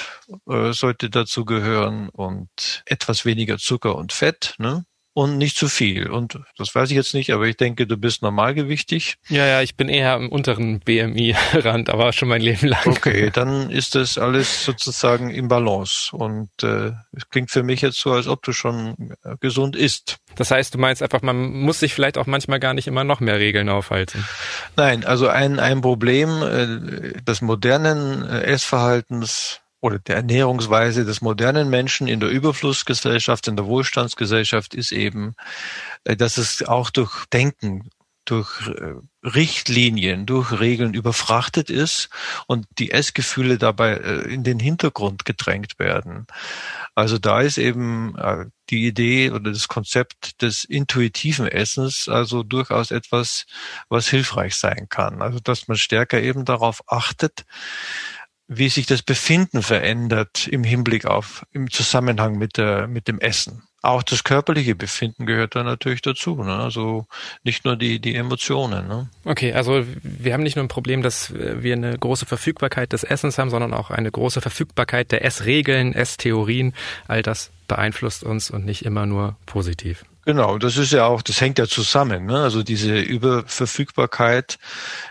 äh, 0.47 0.71
sollte 0.71 1.09
dazu 1.09 1.45
gehören 1.45 2.09
und 2.09 2.83
etwas 2.85 3.25
weniger 3.25 3.57
Zucker 3.57 3.95
und 3.95 4.13
Fett. 4.13 4.55
Ne? 4.59 4.85
Und 5.15 5.37
nicht 5.37 5.55
zu 5.55 5.69
viel. 5.69 6.09
Und 6.09 6.39
das 6.57 6.75
weiß 6.75 6.89
ich 6.89 6.95
jetzt 6.97 7.13
nicht, 7.13 7.31
aber 7.31 7.45
ich 7.45 7.55
denke, 7.55 7.87
du 7.87 7.95
bist 7.95 8.21
normalgewichtig. 8.21 9.15
Ja, 9.29 9.45
ja, 9.45 9.61
ich 9.61 9.77
bin 9.77 9.87
eher 9.87 10.11
am 10.11 10.27
unteren 10.27 10.81
BMI-Rand, 10.81 11.89
aber 11.89 12.11
schon 12.11 12.27
mein 12.27 12.41
Leben 12.41 12.67
lang. 12.67 12.85
Okay, 12.85 13.31
dann 13.33 13.71
ist 13.71 13.95
das 13.95 14.17
alles 14.17 14.65
sozusagen 14.65 15.29
im 15.29 15.47
Balance. 15.47 16.13
Und 16.13 16.49
äh, 16.63 16.91
es 17.13 17.29
klingt 17.29 17.49
für 17.49 17.63
mich 17.63 17.79
jetzt 17.79 17.97
so, 17.97 18.11
als 18.11 18.27
ob 18.27 18.43
du 18.43 18.51
schon 18.51 19.15
äh, 19.23 19.37
gesund 19.39 19.77
isst. 19.77 20.17
Das 20.35 20.51
heißt, 20.51 20.73
du 20.73 20.79
meinst 20.79 21.01
einfach, 21.01 21.21
man 21.21 21.37
muss 21.37 21.79
sich 21.79 21.93
vielleicht 21.93 22.17
auch 22.17 22.25
manchmal 22.25 22.59
gar 22.59 22.73
nicht 22.73 22.87
immer 22.87 23.05
noch 23.05 23.21
mehr 23.21 23.39
Regeln 23.39 23.69
aufhalten. 23.69 24.27
Nein, 24.75 25.05
also 25.05 25.29
ein, 25.29 25.59
ein 25.59 25.79
Problem 25.79 26.43
äh, 26.43 27.21
des 27.21 27.41
modernen 27.41 28.27
äh, 28.27 28.41
Essverhaltens 28.41 29.61
oder 29.85 29.99
der 29.99 30.15
Ernährungsweise 30.15 31.05
des 31.05 31.21
modernen 31.21 31.69
Menschen 31.69 32.07
in 32.07 32.19
der 32.19 32.29
Überflussgesellschaft, 32.29 33.47
in 33.47 33.55
der 33.55 33.67
Wohlstandsgesellschaft 33.67 34.73
ist 34.73 34.91
eben, 34.91 35.35
äh, 36.05 36.15
dass 36.15 36.39
es 36.39 36.63
auch 36.63 36.89
durch 36.89 37.25
Denken, 37.27 37.91
durch 38.25 38.67
äh, 38.67 38.95
Richtlinien, 39.23 40.25
durch 40.25 40.59
Regeln 40.59 40.95
überfrachtet 40.95 41.69
ist 41.69 42.09
und 42.47 42.65
die 42.79 42.89
Essgefühle 42.89 43.59
dabei 43.59 43.91
äh, 43.91 44.33
in 44.33 44.43
den 44.43 44.59
Hintergrund 44.59 45.23
gedrängt 45.23 45.77
werden. 45.77 46.25
Also 46.95 47.19
da 47.19 47.41
ist 47.41 47.59
eben 47.59 48.15
die 48.71 48.87
Idee 48.87 49.29
oder 49.29 49.51
das 49.51 49.67
Konzept 49.67 50.41
des 50.41 50.63
intuitiven 50.63 51.45
Essens 51.45 52.09
also 52.09 52.41
durchaus 52.41 52.89
etwas, 52.89 53.45
was 53.89 54.07
hilfreich 54.07 54.55
sein 54.55 54.87
kann. 54.89 55.21
Also 55.21 55.39
dass 55.39 55.67
man 55.67 55.77
stärker 55.77 56.19
eben 56.19 56.43
darauf 56.45 56.81
achtet, 56.87 57.45
wie 58.47 58.69
sich 58.69 58.85
das 58.85 59.01
Befinden 59.01 59.63
verändert 59.63 60.47
im 60.47 60.63
Hinblick 60.63 61.05
auf, 61.05 61.45
im 61.51 61.71
Zusammenhang 61.71 62.37
mit 62.37 62.57
der, 62.57 62.87
mit 62.87 63.07
dem 63.07 63.19
Essen. 63.19 63.63
Auch 63.81 64.01
das 64.01 64.23
körperliche 64.23 64.73
Befinden 64.73 65.27
gehört 65.27 65.55
da 65.55 65.63
natürlich 65.63 66.01
dazu. 66.01 66.35
Ne? 66.43 66.55
Also 66.55 67.05
nicht 67.43 67.65
nur 67.65 67.75
die, 67.75 67.99
die 67.99 68.15
Emotionen. 68.15 68.87
Ne? 68.87 69.09
Okay, 69.25 69.53
also 69.53 69.83
wir 70.01 70.33
haben 70.33 70.41
nicht 70.41 70.55
nur 70.55 70.65
ein 70.65 70.69
Problem, 70.69 71.03
dass 71.03 71.31
wir 71.35 71.73
eine 71.73 71.95
große 71.97 72.25
Verfügbarkeit 72.25 72.93
des 72.93 73.03
Essens 73.03 73.37
haben, 73.37 73.51
sondern 73.51 73.75
auch 73.75 73.91
eine 73.91 74.09
große 74.09 74.41
Verfügbarkeit 74.41 75.11
der 75.11 75.23
Essregeln, 75.23 75.93
Esstheorien. 75.93 76.73
All 77.07 77.21
das 77.21 77.51
beeinflusst 77.67 78.23
uns 78.23 78.49
und 78.49 78.65
nicht 78.65 78.85
immer 78.85 79.05
nur 79.05 79.37
positiv. 79.45 80.03
Genau, 80.25 80.57
das 80.57 80.77
ist 80.77 80.91
ja 80.91 81.05
auch, 81.05 81.21
das 81.21 81.39
hängt 81.39 81.59
ja 81.59 81.67
zusammen. 81.67 82.25
Ne? 82.25 82.41
Also 82.41 82.63
diese 82.63 82.99
Überverfügbarkeit, 82.99 84.57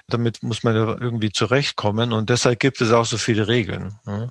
damit 0.08 0.42
muss 0.42 0.64
man 0.64 0.74
ja 0.74 0.96
irgendwie 1.00 1.30
zurechtkommen 1.30 2.12
und 2.12 2.30
deshalb 2.30 2.58
gibt 2.58 2.80
es 2.80 2.90
auch 2.90 3.04
so 3.04 3.16
viele 3.16 3.46
Regeln. 3.46 3.94
Ne? 4.06 4.30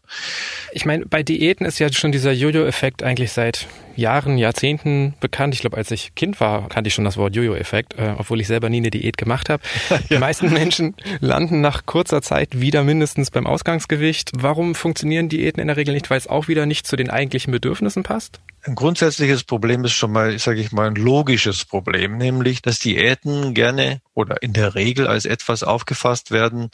Ich 0.73 0.85
meine, 0.85 1.05
bei 1.05 1.23
Diäten 1.23 1.65
ist 1.65 1.79
ja 1.79 1.91
schon 1.91 2.11
dieser 2.11 2.33
Jojo-Effekt 2.33 3.01
eigentlich 3.01 3.31
seit 3.31 3.67
Jahren, 3.95 4.37
Jahrzehnten 4.37 5.13
bekannt. 5.21 5.53
Ich 5.53 5.61
glaube, 5.61 5.77
als 5.77 5.89
ich 5.91 6.15
Kind 6.15 6.41
war, 6.41 6.67
kannte 6.67 6.89
ich 6.89 6.93
schon 6.93 7.05
das 7.05 7.15
Wort 7.15 7.33
Jojo-Effekt, 7.35 7.97
äh, 7.97 8.15
obwohl 8.17 8.41
ich 8.41 8.47
selber 8.47 8.69
nie 8.69 8.77
eine 8.77 8.89
Diät 8.89 9.17
gemacht 9.17 9.49
habe. 9.49 9.63
ja. 9.89 9.99
Die 10.09 10.17
meisten 10.17 10.51
Menschen 10.51 10.95
landen 11.21 11.61
nach 11.61 11.85
kurzer 11.85 12.21
Zeit 12.21 12.59
wieder 12.59 12.83
mindestens 12.83 13.31
beim 13.31 13.47
Ausgangsgewicht. 13.47 14.31
Warum 14.35 14.75
funktionieren 14.75 15.29
Diäten 15.29 15.61
in 15.61 15.67
der 15.67 15.77
Regel 15.77 15.93
nicht? 15.93 16.09
Weil 16.09 16.17
es 16.17 16.27
auch 16.27 16.49
wieder 16.49 16.65
nicht 16.65 16.87
zu 16.87 16.97
den 16.97 17.09
eigentlichen 17.09 17.51
Bedürfnissen 17.51 18.03
passt? 18.03 18.41
Ein 18.65 18.75
grundsätzliches 18.75 19.43
Problem 19.43 19.83
ist 19.83 19.91
schon 19.91 20.13
mal, 20.13 20.39
sage 20.39 20.61
ich 20.61 20.71
mal, 20.71 20.87
ein 20.87 20.95
logisches 20.95 21.65
Problem, 21.65 22.17
nämlich, 22.17 22.61
dass 22.61 22.79
Diäten 22.79 23.53
gerne 23.53 24.01
oder 24.13 24.41
in 24.41 24.53
der 24.53 24.73
Regel 24.73 25.05
als 25.05 25.25
etwas 25.25 25.63
aufgefasst 25.63 26.31
werden, 26.31 26.69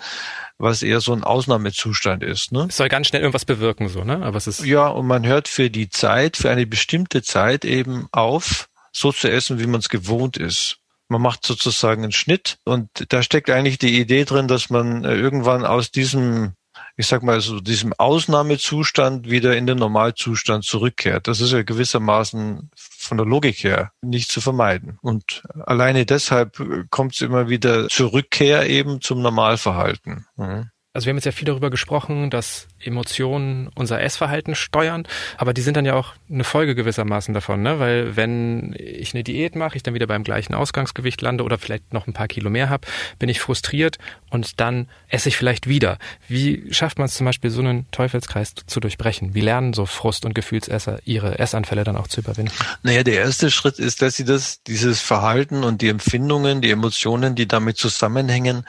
was 0.60 0.84
eher 0.84 1.02
so 1.02 1.14
ein 1.14 1.24
Ausnahmezustand 1.24 2.22
ist. 2.22 2.52
Ne? 2.52 2.68
Es 2.70 2.78
soll 2.78 2.90
ganz 2.90 3.08
schnell 3.08 3.22
irgendwas 3.22 3.46
bewirken, 3.46 3.90
so, 3.90 4.04
ne? 4.04 4.22
Aber 4.22 4.38
es 4.38 4.46
ist 4.46 4.64
ja 4.64 4.88
und 4.88 5.08
man 5.08 5.26
hört 5.26 5.48
für 5.48 5.72
die 5.72 5.90
Zeit, 5.90 6.38
für 6.38 6.52
eine 6.52 6.68
bestimmte 6.68 7.24
Zeit 7.24 7.66
eben 7.66 8.08
auf, 8.12 8.70
so 8.92 9.12
zu 9.12 9.32
essen, 9.32 9.60
wie 9.60 9.68
man 9.68 9.80
es 9.80 9.90
gewohnt 9.90 10.38
ist. 10.38 10.78
Man 11.08 11.24
macht 11.24 11.44
sozusagen 11.44 12.04
einen 12.04 12.12
Schnitt 12.12 12.60
und 12.66 12.88
da 13.10 13.24
steckt 13.24 13.50
eigentlich 13.50 13.80
die 13.80 14.00
Idee 14.00 14.26
drin, 14.26 14.48
dass 14.48 14.70
man 14.70 15.06
äh, 15.06 15.16
irgendwann 15.16 15.66
aus 15.66 15.90
diesem 15.90 16.54
ich 17.00 17.08
sag 17.08 17.24
mal, 17.24 17.40
so 17.40 17.62
diesem 17.62 17.94
Ausnahmezustand 17.94 19.30
wieder 19.30 19.56
in 19.56 19.66
den 19.66 19.78
Normalzustand 19.78 20.66
zurückkehrt. 20.66 21.30
Das 21.30 21.40
ist 21.40 21.54
ja 21.54 21.64
gewissermaßen 21.64 22.72
von 22.76 23.18
der 23.18 23.26
Logik 23.26 23.64
her 23.64 23.94
nicht 24.02 24.30
zu 24.30 24.42
vermeiden. 24.42 25.00
Und 25.02 25.44
alleine 25.66 26.06
deshalb 26.06 26.62
kommt 26.90 27.14
es 27.14 27.22
immer 27.22 27.48
wieder 27.48 27.88
zur 27.88 28.12
Rückkehr 28.12 28.70
eben 28.70 29.00
zum 29.00 29.22
Normalverhalten. 29.22 30.26
Mhm. 30.36 30.72
Also 30.92 31.06
wir 31.06 31.12
haben 31.12 31.18
jetzt 31.18 31.26
ja 31.26 31.32
viel 31.32 31.46
darüber 31.46 31.70
gesprochen, 31.70 32.32
dass 32.32 32.68
Emotionen 32.80 33.70
unser 33.76 34.02
Essverhalten 34.02 34.56
steuern, 34.56 35.08
aber 35.38 35.54
die 35.54 35.62
sind 35.62 35.78
dann 35.78 35.86
ja 35.86 35.94
auch 35.94 36.14
eine 36.32 36.44
Folge 36.44 36.74
gewissermaßen 36.74 37.32
davon, 37.32 37.62
ne? 37.62 37.78
Weil 37.78 38.16
wenn 38.16 38.76
ich 38.76 39.14
eine 39.14 39.24
Diät 39.24 39.56
mache, 39.56 39.78
ich 39.78 39.84
dann 39.84 39.94
wieder 39.94 40.08
beim 40.08 40.24
gleichen 40.24 40.56
Ausgangsgewicht 40.56 41.22
lande 41.22 41.44
oder 41.44 41.60
vielleicht 41.60 41.94
noch 41.94 42.08
ein 42.08 42.14
paar 42.14 42.28
Kilo 42.28 42.50
mehr 42.50 42.70
habe, 42.70 42.88
bin 43.20 43.30
ich 43.30 43.40
frustriert 43.40 44.00
und 44.32 44.60
dann 44.60 44.90
esse 45.10 45.30
ich 45.30 45.38
vielleicht 45.38 45.68
wieder. 45.68 46.00
Wie 46.28 46.74
schafft 46.74 46.98
man 46.98 47.06
es 47.06 47.14
zum 47.14 47.26
Beispiel, 47.26 47.52
so 47.52 47.62
einen 47.62 47.86
Teufelskreis 47.92 48.56
zu 48.66 48.80
durchbrechen? 48.80 49.36
Wie 49.36 49.42
lernen 49.42 49.74
so 49.74 49.86
Frust- 49.86 50.26
und 50.26 50.34
Gefühlsesser 50.34 51.02
ihre 51.06 51.38
Essanfälle 51.38 51.84
dann 51.84 51.98
auch 51.98 52.08
zu 52.08 52.22
überwinden? 52.22 52.54
Naja, 52.82 53.04
der 53.04 53.16
erste 53.16 53.52
Schritt 53.52 53.78
ist, 53.78 54.02
dass 54.02 54.16
sie 54.16 54.26
das, 54.26 54.64
dieses 54.64 55.02
Verhalten 55.02 55.64
und 55.64 55.84
die 55.84 55.90
Empfindungen, 55.90 56.62
die 56.62 56.72
Emotionen, 56.72 57.36
die 57.36 57.48
damit 57.48 57.78
zusammenhängen, 57.78 58.66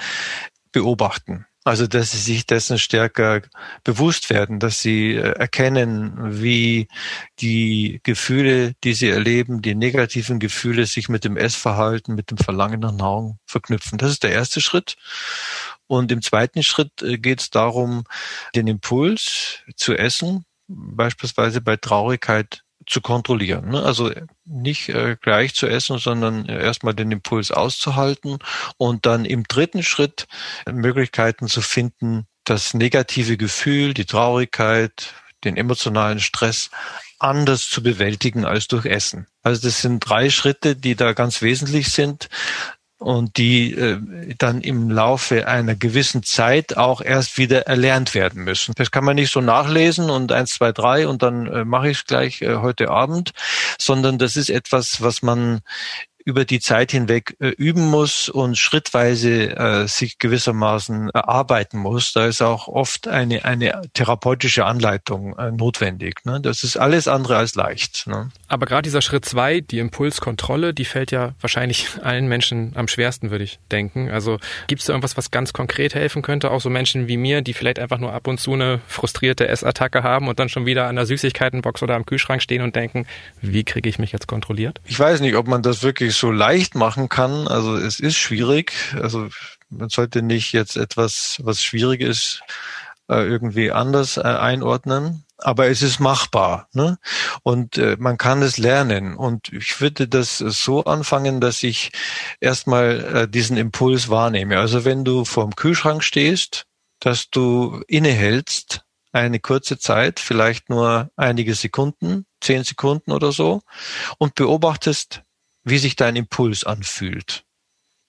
beobachten. 0.70 1.46
Also, 1.70 1.86
dass 1.86 2.10
sie 2.10 2.18
sich 2.18 2.46
dessen 2.46 2.80
stärker 2.80 3.42
bewusst 3.84 4.28
werden, 4.28 4.58
dass 4.58 4.82
sie 4.82 5.14
äh, 5.14 5.38
erkennen, 5.38 6.42
wie 6.42 6.88
die 7.38 8.00
Gefühle, 8.02 8.74
die 8.82 8.92
sie 8.92 9.08
erleben, 9.08 9.62
die 9.62 9.76
negativen 9.76 10.40
Gefühle 10.40 10.86
sich 10.86 11.08
mit 11.08 11.22
dem 11.24 11.36
Essverhalten, 11.36 12.16
mit 12.16 12.32
dem 12.32 12.38
Verlangen 12.38 12.80
nach 12.80 12.90
Nahrung 12.90 13.38
verknüpfen. 13.46 13.98
Das 13.98 14.10
ist 14.10 14.24
der 14.24 14.32
erste 14.32 14.60
Schritt. 14.60 14.96
Und 15.86 16.10
im 16.10 16.22
zweiten 16.22 16.64
Schritt 16.64 17.02
äh, 17.02 17.18
geht 17.18 17.40
es 17.40 17.50
darum, 17.50 18.02
den 18.56 18.66
Impuls 18.66 19.60
zu 19.76 19.94
essen, 19.94 20.44
beispielsweise 20.66 21.60
bei 21.60 21.76
Traurigkeit 21.76 22.64
zu 22.90 23.00
kontrollieren. 23.00 23.70
Ne? 23.70 23.82
Also 23.82 24.10
nicht 24.44 24.88
äh, 24.88 25.16
gleich 25.20 25.54
zu 25.54 25.66
essen, 25.66 25.98
sondern 25.98 26.46
erstmal 26.46 26.94
den 26.94 27.12
Impuls 27.12 27.52
auszuhalten 27.52 28.38
und 28.76 29.06
dann 29.06 29.24
im 29.24 29.44
dritten 29.44 29.82
Schritt 29.82 30.26
Möglichkeiten 30.70 31.46
zu 31.46 31.60
finden, 31.62 32.26
das 32.44 32.74
negative 32.74 33.36
Gefühl, 33.36 33.94
die 33.94 34.06
Traurigkeit, 34.06 35.14
den 35.44 35.56
emotionalen 35.56 36.20
Stress 36.20 36.70
anders 37.18 37.68
zu 37.68 37.82
bewältigen 37.82 38.44
als 38.44 38.66
durch 38.66 38.86
Essen. 38.86 39.26
Also 39.42 39.68
das 39.68 39.82
sind 39.82 40.00
drei 40.00 40.30
Schritte, 40.30 40.74
die 40.74 40.96
da 40.96 41.12
ganz 41.12 41.42
wesentlich 41.42 41.90
sind 41.90 42.28
und 43.00 43.38
die 43.38 43.72
äh, 43.72 43.98
dann 44.36 44.60
im 44.60 44.90
Laufe 44.90 45.48
einer 45.48 45.74
gewissen 45.74 46.22
Zeit 46.22 46.76
auch 46.76 47.00
erst 47.00 47.38
wieder 47.38 47.66
erlernt 47.66 48.14
werden 48.14 48.44
müssen. 48.44 48.74
Das 48.76 48.90
kann 48.90 49.04
man 49.04 49.16
nicht 49.16 49.32
so 49.32 49.40
nachlesen 49.40 50.10
und 50.10 50.32
eins, 50.32 50.52
zwei, 50.52 50.70
drei 50.70 51.08
und 51.08 51.22
dann 51.22 51.46
äh, 51.46 51.64
mache 51.64 51.88
ich 51.88 51.98
es 51.98 52.04
gleich 52.04 52.42
äh, 52.42 52.56
heute 52.56 52.90
Abend, 52.90 53.32
sondern 53.78 54.18
das 54.18 54.36
ist 54.36 54.50
etwas, 54.50 55.00
was 55.00 55.22
man 55.22 55.62
über 56.26 56.44
die 56.44 56.60
Zeit 56.60 56.92
hinweg 56.92 57.36
äh, 57.40 57.48
üben 57.48 57.88
muss 57.88 58.28
und 58.28 58.58
schrittweise 58.58 59.56
äh, 59.56 59.88
sich 59.88 60.18
gewissermaßen 60.18 61.08
erarbeiten 61.10 61.78
muss. 61.78 62.12
Da 62.12 62.26
ist 62.26 62.42
auch 62.42 62.68
oft 62.68 63.08
eine, 63.08 63.46
eine 63.46 63.80
therapeutische 63.94 64.66
Anleitung 64.66 65.38
äh, 65.38 65.50
notwendig. 65.50 66.26
Ne? 66.26 66.38
Das 66.42 66.64
ist 66.64 66.76
alles 66.76 67.08
andere 67.08 67.38
als 67.38 67.54
leicht. 67.54 68.06
Ne? 68.06 68.30
Aber 68.50 68.66
gerade 68.66 68.82
dieser 68.82 69.00
Schritt 69.00 69.24
zwei, 69.24 69.60
die 69.60 69.78
Impulskontrolle, 69.78 70.74
die 70.74 70.84
fällt 70.84 71.12
ja 71.12 71.34
wahrscheinlich 71.40 71.86
allen 72.02 72.26
Menschen 72.26 72.72
am 72.74 72.88
schwersten, 72.88 73.30
würde 73.30 73.44
ich 73.44 73.60
denken. 73.70 74.10
Also 74.10 74.38
gibt 74.66 74.80
es 74.80 74.86
da 74.86 74.92
irgendwas, 74.92 75.16
was 75.16 75.30
ganz 75.30 75.52
konkret 75.52 75.94
helfen 75.94 76.20
könnte? 76.20 76.50
Auch 76.50 76.60
so 76.60 76.68
Menschen 76.68 77.06
wie 77.06 77.16
mir, 77.16 77.42
die 77.42 77.54
vielleicht 77.54 77.78
einfach 77.78 77.98
nur 77.98 78.12
ab 78.12 78.26
und 78.26 78.40
zu 78.40 78.52
eine 78.52 78.80
frustrierte 78.88 79.46
Essattacke 79.46 80.02
haben 80.02 80.26
und 80.26 80.40
dann 80.40 80.48
schon 80.48 80.66
wieder 80.66 80.88
an 80.88 80.96
der 80.96 81.06
Süßigkeitenbox 81.06 81.82
oder 81.84 81.94
am 81.94 82.04
Kühlschrank 82.04 82.42
stehen 82.42 82.62
und 82.62 82.74
denken, 82.74 83.06
wie 83.40 83.62
kriege 83.62 83.88
ich 83.88 84.00
mich 84.00 84.10
jetzt 84.10 84.26
kontrolliert? 84.26 84.80
Ich 84.84 84.98
weiß 84.98 85.20
nicht, 85.20 85.36
ob 85.36 85.46
man 85.46 85.62
das 85.62 85.84
wirklich 85.84 86.16
so 86.16 86.32
leicht 86.32 86.74
machen 86.74 87.08
kann. 87.08 87.46
Also 87.46 87.76
es 87.76 88.00
ist 88.00 88.16
schwierig. 88.16 88.72
Also 89.00 89.28
man 89.70 89.90
sollte 89.90 90.22
nicht 90.22 90.52
jetzt 90.52 90.76
etwas, 90.76 91.38
was 91.44 91.62
schwierig 91.62 92.00
ist, 92.00 92.42
äh, 93.08 93.24
irgendwie 93.26 93.70
anders 93.70 94.16
äh, 94.16 94.22
einordnen. 94.22 95.24
Aber 95.42 95.68
es 95.68 95.82
ist 95.82 96.00
machbar. 96.00 96.68
Ne? 96.72 96.98
Und 97.42 97.78
äh, 97.78 97.96
man 97.98 98.18
kann 98.18 98.42
es 98.42 98.58
lernen. 98.58 99.16
Und 99.16 99.52
ich 99.52 99.80
würde 99.80 100.08
das 100.08 100.38
so 100.38 100.84
anfangen, 100.84 101.40
dass 101.40 101.62
ich 101.62 101.92
erstmal 102.40 103.28
diesen 103.28 103.56
Impuls 103.56 104.08
wahrnehme. 104.08 104.58
Also 104.58 104.84
wenn 104.84 105.04
du 105.04 105.24
vorm 105.24 105.54
Kühlschrank 105.56 106.04
stehst, 106.04 106.66
dass 107.00 107.30
du 107.30 107.82
innehältst 107.88 108.84
eine 109.12 109.40
kurze 109.40 109.78
Zeit, 109.78 110.20
vielleicht 110.20 110.68
nur 110.70 111.10
einige 111.16 111.54
Sekunden, 111.54 112.26
zehn 112.40 112.64
Sekunden 112.64 113.10
oder 113.12 113.32
so, 113.32 113.62
und 114.18 114.34
beobachtest, 114.34 115.22
wie 115.64 115.78
sich 115.78 115.96
dein 115.96 116.16
Impuls 116.16 116.64
anfühlt. 116.64 117.44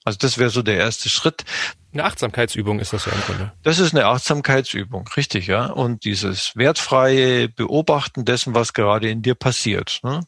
Also 0.04 0.18
das 0.20 0.38
wäre 0.38 0.50
so 0.50 0.62
der 0.62 0.78
erste 0.78 1.10
Schritt. 1.10 1.44
Eine 1.94 2.06
Achtsamkeitsübung 2.06 2.80
ist 2.80 2.94
das 2.94 3.06
ja 3.06 3.12
im 3.12 3.22
Grunde. 3.22 3.52
Das 3.64 3.80
ist 3.80 3.94
eine 3.94 4.06
Achtsamkeitsübung, 4.06 5.10
richtig, 5.18 5.48
ja. 5.48 5.66
Und 5.66 6.06
dieses 6.06 6.56
wertfreie 6.56 7.50
Beobachten 7.50 8.24
dessen, 8.24 8.56
was 8.56 8.74
gerade 8.74 9.10
in 9.10 9.22
dir 9.22 9.36
passiert. 9.36 10.00
Ne? 10.04 10.22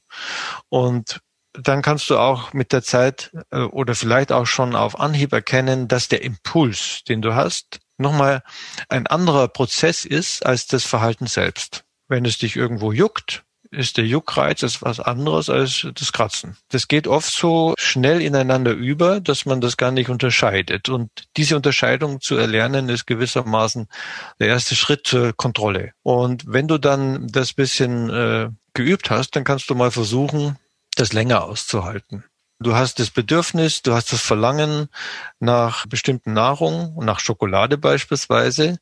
Und 0.69 1.21
dann 1.53 1.81
kannst 1.81 2.09
du 2.09 2.17
auch 2.17 2.51
mit 2.53 2.73
der 2.73 2.83
Zeit 2.83 3.31
äh, 3.51 3.59
oder 3.59 3.95
vielleicht 3.95 4.31
auch 4.31 4.45
schon 4.45 4.75
auf 4.75 4.99
Anhieb 4.99 5.31
erkennen, 5.31 5.87
dass 5.87 6.09
der 6.09 6.23
Impuls, 6.23 7.03
den 7.07 7.21
du 7.21 7.35
hast, 7.35 7.79
nochmal 7.97 8.43
ein 8.89 9.07
anderer 9.07 9.47
Prozess 9.47 10.03
ist 10.03 10.45
als 10.45 10.67
das 10.67 10.83
Verhalten 10.83 11.27
selbst. 11.27 11.85
Wenn 12.07 12.25
es 12.25 12.37
dich 12.39 12.55
irgendwo 12.55 12.91
juckt, 12.91 13.43
ist 13.73 13.97
der 13.97 14.05
Juckreiz 14.05 14.63
ist 14.63 14.81
was 14.81 14.99
anderes 14.99 15.49
als 15.49 15.87
das 15.95 16.13
Kratzen. 16.13 16.57
Das 16.69 16.87
geht 16.87 17.07
oft 17.07 17.33
so 17.33 17.73
schnell 17.77 18.21
ineinander 18.21 18.71
über, 18.71 19.19
dass 19.19 19.45
man 19.45 19.61
das 19.61 19.77
gar 19.77 19.91
nicht 19.91 20.09
unterscheidet. 20.09 20.89
Und 20.89 21.09
diese 21.37 21.55
Unterscheidung 21.55 22.21
zu 22.21 22.35
erlernen, 22.35 22.89
ist 22.89 23.05
gewissermaßen 23.07 23.87
der 24.39 24.47
erste 24.47 24.75
Schritt 24.75 25.07
zur 25.07 25.33
Kontrolle. 25.33 25.93
Und 26.03 26.43
wenn 26.47 26.67
du 26.67 26.77
dann 26.77 27.27
das 27.27 27.53
bisschen 27.53 28.09
äh, 28.09 28.49
geübt 28.73 29.09
hast, 29.09 29.35
dann 29.35 29.43
kannst 29.43 29.69
du 29.69 29.75
mal 29.75 29.91
versuchen, 29.91 30.57
das 30.95 31.13
länger 31.13 31.43
auszuhalten. 31.43 32.23
Du 32.59 32.75
hast 32.75 32.99
das 32.99 33.09
Bedürfnis, 33.09 33.81
du 33.81 33.93
hast 33.93 34.13
das 34.13 34.21
Verlangen 34.21 34.87
nach 35.39 35.85
bestimmten 35.85 36.33
Nahrung, 36.33 36.95
nach 37.03 37.19
Schokolade 37.19 37.77
beispielsweise. 37.77 38.77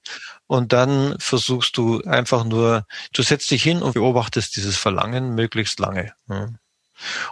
Und 0.46 0.74
dann 0.74 1.16
versuchst 1.20 1.78
du 1.78 2.02
einfach 2.04 2.44
nur, 2.44 2.86
du 3.14 3.24
setzt 3.24 3.50
dich 3.50 3.64
hin 3.64 3.82
und 3.82 3.94
beobachtest 3.94 4.56
dieses 4.56 4.78
Verlangen 4.78 5.34
möglichst 5.34 5.80
lange. 5.80 6.14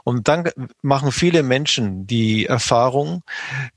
Und 0.04 0.28
dann 0.28 0.50
machen 0.82 1.12
viele 1.12 1.44
Menschen 1.44 2.08
die 2.08 2.46
Erfahrung, 2.46 3.24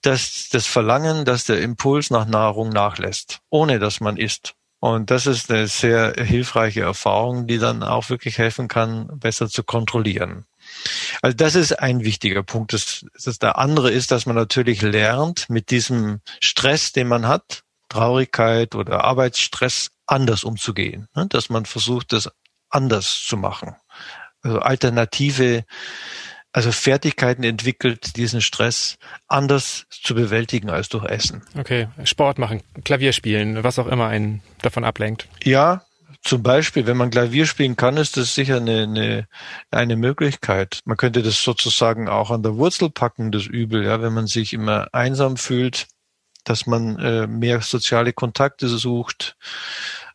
dass 0.01 0.48
das 0.51 0.66
Verlangen, 0.66 1.25
dass 1.25 1.44
der 1.44 1.61
Impuls 1.61 2.11
nach 2.11 2.27
Nahrung 2.27 2.70
nachlässt, 2.70 3.40
ohne 3.51 3.79
dass 3.79 4.01
man 4.01 4.16
isst. 4.16 4.55
Und 4.81 5.11
das 5.11 5.27
ist 5.27 5.51
eine 5.51 5.68
sehr 5.68 6.14
hilfreiche 6.16 6.81
Erfahrung, 6.81 7.46
die 7.46 7.59
dann 7.59 7.83
auch 7.83 8.11
wirklich 8.11 8.38
helfen 8.38 8.66
kann, 8.68 9.09
besser 9.18 9.48
zu 9.48 9.62
kontrollieren. 9.62 10.46
Also 11.21 11.37
das 11.37 11.55
ist 11.55 11.79
ein 11.79 12.05
wichtiger 12.05 12.42
Punkt. 12.42 12.73
Das, 12.73 13.05
das 13.23 13.38
der 13.38 13.59
andere 13.59 13.90
ist, 13.90 14.11
dass 14.11 14.27
man 14.27 14.37
natürlich 14.37 14.83
lernt, 14.83 15.49
mit 15.49 15.71
diesem 15.71 16.21
Stress, 16.40 16.92
den 16.92 17.09
man 17.09 17.27
hat, 17.29 17.62
Traurigkeit 17.88 18.75
oder 18.75 19.05
Arbeitsstress, 19.05 19.90
anders 20.07 20.45
umzugehen. 20.45 21.09
Ne? 21.14 21.27
Dass 21.29 21.49
man 21.49 21.66
versucht, 21.66 22.12
das 22.12 22.31
anders 22.71 23.23
zu 23.27 23.37
machen. 23.37 23.77
Also 24.42 24.59
alternative, 24.59 25.64
also 26.53 26.73
Fertigkeiten 26.73 27.45
entwickelt, 27.45 28.16
diesen 28.16 28.40
Stress 28.40 28.99
anders 29.29 29.87
zu 29.90 30.14
bewältigen 30.14 30.71
als 30.71 30.88
durch 30.88 31.05
Essen. 31.05 31.42
Okay, 31.57 31.88
Sport 32.05 32.38
machen, 32.38 32.62
Klavier 32.85 33.12
spielen, 33.12 33.62
was 33.62 33.79
auch 33.79 33.87
immer 33.87 34.09
einen 34.09 34.42
davon 34.62 34.85
ablenkt. 34.85 35.29
Ja, 35.45 35.85
zum 36.22 36.42
Beispiel, 36.42 36.87
wenn 36.87 36.96
man 36.96 37.11
Klavier 37.11 37.46
spielen 37.46 37.76
kann, 37.76 37.96
ist 37.96 38.16
das 38.16 38.35
sicher 38.35 38.58
eine, 38.58 38.82
eine, 38.82 39.28
eine 39.70 39.96
Möglichkeit. 39.96 40.80
Man 40.85 40.96
könnte 40.96 41.22
das 41.22 41.42
sozusagen 41.42 42.08
auch 42.08 42.30
an 42.30 42.42
der 42.42 42.56
Wurzel 42.56 42.90
packen, 42.90 43.32
das 43.32 43.46
Übel, 43.46 43.85
ja, 43.85 44.00
wenn 44.00 44.12
man 44.12 44.28
sich 44.28 44.52
immer 44.52 44.88
einsam 44.92 45.37
fühlt, 45.37 45.88
dass 46.44 46.66
man 46.66 46.98
äh, 46.98 47.26
mehr 47.26 47.61
soziale 47.61 48.12
Kontakte 48.12 48.68
sucht, 48.68 49.37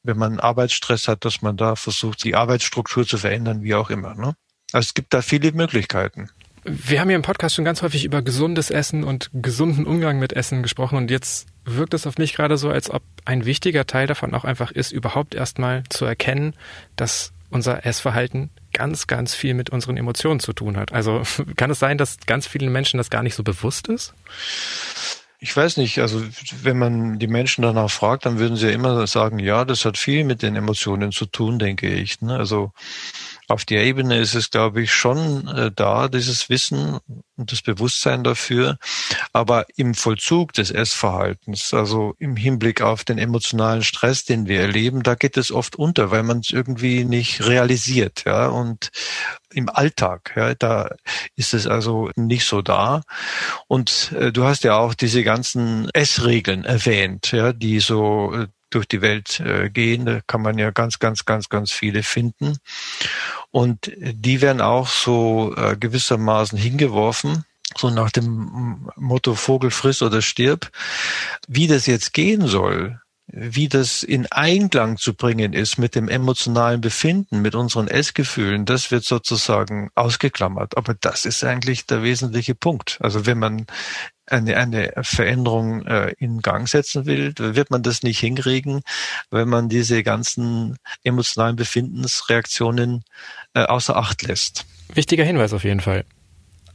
wenn 0.03 0.17
man 0.17 0.39
Arbeitsstress 0.39 1.07
hat, 1.07 1.25
dass 1.25 1.41
man 1.41 1.57
da 1.57 1.75
versucht, 1.75 2.23
die 2.23 2.35
Arbeitsstruktur 2.35 3.05
zu 3.05 3.17
verändern, 3.17 3.61
wie 3.63 3.75
auch 3.75 3.89
immer. 3.89 4.15
Ne? 4.15 4.35
Also 4.71 4.87
es 4.87 4.93
gibt 4.93 5.13
da 5.13 5.21
viele 5.21 5.51
Möglichkeiten. 5.51 6.29
Wir 6.63 6.99
haben 6.99 7.07
hier 7.07 7.15
im 7.15 7.21
Podcast 7.21 7.55
schon 7.55 7.63
ganz 7.63 7.81
häufig 7.81 8.03
über 8.03 8.21
gesundes 8.21 8.71
Essen 8.71 9.03
und 9.03 9.29
gesunden 9.33 9.85
Umgang 9.85 10.19
mit 10.19 10.33
Essen 10.33 10.63
gesprochen 10.63 10.97
und 10.97 11.11
jetzt 11.11 11.47
wirkt 11.67 11.93
es 11.93 12.07
auf 12.07 12.17
mich 12.17 12.33
gerade 12.33 12.57
so, 12.57 12.69
als 12.69 12.89
ob 12.89 13.03
ein 13.25 13.45
wichtiger 13.45 13.85
Teil 13.85 14.07
davon 14.07 14.33
auch 14.33 14.45
einfach 14.45 14.71
ist, 14.71 14.91
überhaupt 14.91 15.35
erstmal 15.35 15.83
zu 15.89 16.05
erkennen, 16.05 16.53
dass 16.95 17.33
unser 17.49 17.85
Essverhalten 17.85 18.49
ganz, 18.73 19.07
ganz 19.07 19.33
viel 19.35 19.53
mit 19.53 19.69
unseren 19.69 19.97
Emotionen 19.97 20.39
zu 20.39 20.53
tun 20.53 20.77
hat. 20.77 20.91
Also 20.93 21.23
kann 21.55 21.71
es 21.71 21.79
sein, 21.79 21.97
dass 21.97 22.17
ganz 22.25 22.47
vielen 22.47 22.71
Menschen 22.71 22.97
das 22.97 23.09
gar 23.09 23.23
nicht 23.23 23.35
so 23.35 23.43
bewusst 23.43 23.87
ist? 23.87 24.13
Ich 25.39 25.55
weiß 25.55 25.77
nicht, 25.77 25.99
also 25.99 26.23
wenn 26.63 26.79
man 26.79 27.19
die 27.19 27.27
Menschen 27.27 27.61
danach 27.61 27.91
fragt, 27.91 28.25
dann 28.25 28.39
würden 28.39 28.57
sie 28.57 28.67
ja 28.67 28.73
immer 28.73 29.05
sagen, 29.05 29.37
ja, 29.37 29.65
das 29.65 29.85
hat 29.85 29.97
viel 29.97 30.23
mit 30.23 30.41
den 30.41 30.55
Emotionen 30.55 31.11
zu 31.11 31.27
tun, 31.27 31.59
denke 31.59 31.87
ich. 31.87 32.21
Ne? 32.21 32.35
Also 32.35 32.71
auf 33.47 33.63
der 33.63 33.83
Ebene 33.83 34.17
ist 34.17 34.35
es, 34.35 34.49
glaube 34.49 34.81
ich, 34.81 34.93
schon 34.93 35.47
äh, 35.47 35.71
da, 35.73 36.09
dieses 36.09 36.49
Wissen 36.49 36.99
und 37.37 37.51
das 37.51 37.61
Bewusstsein 37.61 38.23
dafür. 38.23 38.77
Aber 39.31 39.65
im 39.77 39.93
Vollzug 39.93 40.53
des 40.53 40.69
Essverhaltens, 40.69 41.73
also 41.73 42.13
im 42.19 42.35
Hinblick 42.35 42.81
auf 42.81 43.05
den 43.05 43.17
emotionalen 43.17 43.83
Stress, 43.83 44.25
den 44.25 44.47
wir 44.47 44.59
erleben, 44.59 45.03
da 45.03 45.15
geht 45.15 45.37
es 45.37 45.51
oft 45.51 45.77
unter, 45.77 46.11
weil 46.11 46.23
man 46.23 46.39
es 46.39 46.51
irgendwie 46.51 47.05
nicht 47.05 47.45
realisiert. 47.45 48.23
Ja, 48.25 48.47
und 48.47 48.91
im 49.53 49.69
Alltag, 49.69 50.33
ja, 50.35 50.53
da 50.53 50.89
ist 51.35 51.53
es 51.53 51.67
also 51.67 52.11
nicht 52.15 52.45
so 52.45 52.61
da. 52.61 53.01
Und 53.67 54.11
äh, 54.11 54.33
du 54.33 54.43
hast 54.43 54.65
ja 54.65 54.77
auch 54.77 54.93
diese 54.93 55.23
ganzen 55.23 55.89
Essregeln 55.93 56.65
erwähnt, 56.65 57.31
ja, 57.31 57.53
die 57.53 57.79
so 57.79 58.33
äh, 58.33 58.47
durch 58.69 58.87
die 58.87 59.01
Welt 59.01 59.39
äh, 59.39 59.69
gehen. 59.69 60.05
Da 60.05 60.21
kann 60.27 60.41
man 60.41 60.57
ja 60.57 60.71
ganz, 60.71 60.99
ganz, 60.99 61.25
ganz, 61.25 61.49
ganz 61.49 61.71
viele 61.71 62.03
finden. 62.03 62.57
Und 63.51 63.91
die 63.97 64.41
werden 64.41 64.61
auch 64.61 64.87
so 64.87 65.53
äh, 65.55 65.75
gewissermaßen 65.77 66.57
hingeworfen, 66.57 67.45
so 67.75 67.89
nach 67.89 68.11
dem 68.11 68.89
Motto 68.95 69.35
Vogel 69.35 69.71
friss 69.71 70.01
oder 70.01 70.21
stirb. 70.21 70.69
Wie 71.47 71.67
das 71.67 71.85
jetzt 71.85 72.13
gehen 72.13 72.47
soll, 72.47 72.99
wie 73.27 73.67
das 73.67 74.03
in 74.03 74.25
Einklang 74.27 74.97
zu 74.97 75.13
bringen 75.13 75.51
ist 75.51 75.77
mit 75.77 75.95
dem 75.95 76.07
emotionalen 76.07 76.79
Befinden, 76.79 77.41
mit 77.41 77.55
unseren 77.55 77.89
Essgefühlen, 77.89 78.65
das 78.65 78.89
wird 78.89 79.03
sozusagen 79.03 79.89
ausgeklammert. 79.95 80.77
Aber 80.77 80.93
das 80.93 81.25
ist 81.25 81.43
eigentlich 81.43 81.85
der 81.85 82.03
wesentliche 82.03 82.55
Punkt. 82.55 82.97
Also 83.01 83.25
wenn 83.25 83.37
man 83.37 83.65
eine, 84.27 84.57
eine 84.57 84.93
Veränderung 85.01 85.85
äh, 85.85 86.13
in 86.19 86.41
Gang 86.41 86.67
setzen 86.67 87.05
will, 87.05 87.33
wird 87.37 87.71
man 87.71 87.83
das 87.83 88.03
nicht 88.03 88.19
hinkriegen, 88.19 88.81
wenn 89.31 89.47
man 89.47 89.69
diese 89.69 90.03
ganzen 90.03 90.77
emotionalen 91.03 91.55
Befindensreaktionen 91.55 93.03
äh, 93.53 93.63
außer 93.63 93.95
Acht 93.95 94.23
lässt. 94.23 94.65
Wichtiger 94.93 95.23
Hinweis 95.23 95.53
auf 95.53 95.63
jeden 95.63 95.81
Fall. 95.81 96.05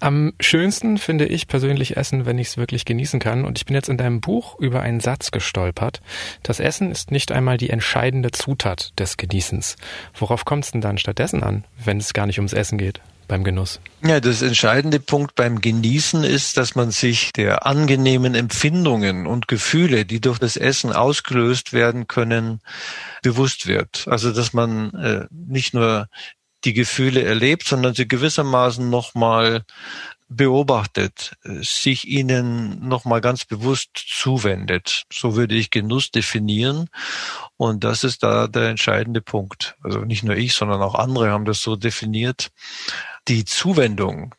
Am 0.03 0.33
schönsten 0.41 0.99
finde 0.99 1.27
ich 1.27 1.47
persönlich 1.47 1.97
Essen, 1.97 2.27
wenn 2.27 2.37
ich 2.37 2.49
es 2.49 2.57
wirklich 2.57 2.85
genießen 2.85 3.21
kann. 3.21 3.45
Und 3.45 3.57
ich 3.57 3.67
bin 3.67 3.77
jetzt 3.77 3.89
in 3.89 3.99
deinem 3.99 4.21
Buch 4.21 4.59
über 4.59 4.81
einen 4.81 4.99
Satz 4.99 5.31
gestolpert. 5.31 6.01
Das 6.43 6.59
Essen 6.59 6.91
ist 6.91 7.13
nicht 7.13 7.31
einmal 7.31 7.57
die 7.57 7.71
entscheidende 7.71 8.33
Zutat 8.33 8.99
des 8.99 9.17
Genießens. 9.17 9.77
Worauf 10.13 10.45
kommt 10.45 10.65
es 10.65 10.73
denn 10.73 10.81
dann 10.81 10.99
stattdessen 10.99 11.45
an, 11.45 11.65
wenn 11.85 11.99
es 11.99 12.15
gar 12.15 12.27
nicht 12.27 12.41
ums 12.41 12.53
Essen 12.53 12.79
geht? 12.79 13.01
Beim 13.29 13.45
Genuss? 13.45 13.81
Ja, 14.05 14.21
das 14.21 14.43
entscheidende 14.43 15.01
Punkt 15.01 15.35
beim 15.35 15.61
Genießen 15.61 16.25
ist, 16.25 16.57
dass 16.57 16.75
man 16.75 16.91
sich 16.91 17.33
der 17.33 17.67
angenehmen 17.67 18.35
Empfindungen 18.35 19.27
und 19.27 19.49
Gefühle, 19.49 20.05
die 20.05 20.21
durch 20.21 20.39
das 20.39 20.57
Essen 20.57 20.93
ausgelöst 20.93 21.73
werden 21.73 22.09
können, 22.09 22.61
bewusst 23.23 23.67
wird. 23.67 24.07
Also, 24.09 24.33
dass 24.33 24.53
man 24.53 24.95
äh, 24.95 25.27
nicht 25.31 25.75
nur 25.75 26.09
die 26.65 26.73
Gefühle 26.73 27.23
erlebt, 27.23 27.67
sondern 27.67 27.95
sie 27.95 28.07
gewissermaßen 28.07 28.89
nochmal 28.89 29.65
beobachtet, 30.37 31.37
sich 31.45 32.09
ihnen 32.09 32.87
nochmal 32.87 33.21
ganz 33.21 33.45
bewusst 33.45 33.91
zuwendet. 33.95 35.05
So 35.13 35.37
würde 35.37 35.55
ich 35.55 35.71
Genuss 35.71 36.11
definieren. 36.11 36.89
Und 37.57 37.85
das 37.85 38.05
ist 38.05 38.23
da 38.23 38.47
der 38.47 38.71
entscheidende 38.71 39.21
Punkt. 39.21 39.77
Also 39.83 40.01
nicht 40.01 40.23
nur 40.23 40.37
ich, 40.37 40.55
sondern 40.55 40.83
auch 40.83 40.95
andere 40.95 41.31
haben 41.31 41.45
das 41.45 41.61
so 41.61 41.77
definiert. 41.77 42.51
Die 43.29 43.45
Zuwendung, 43.45 44.35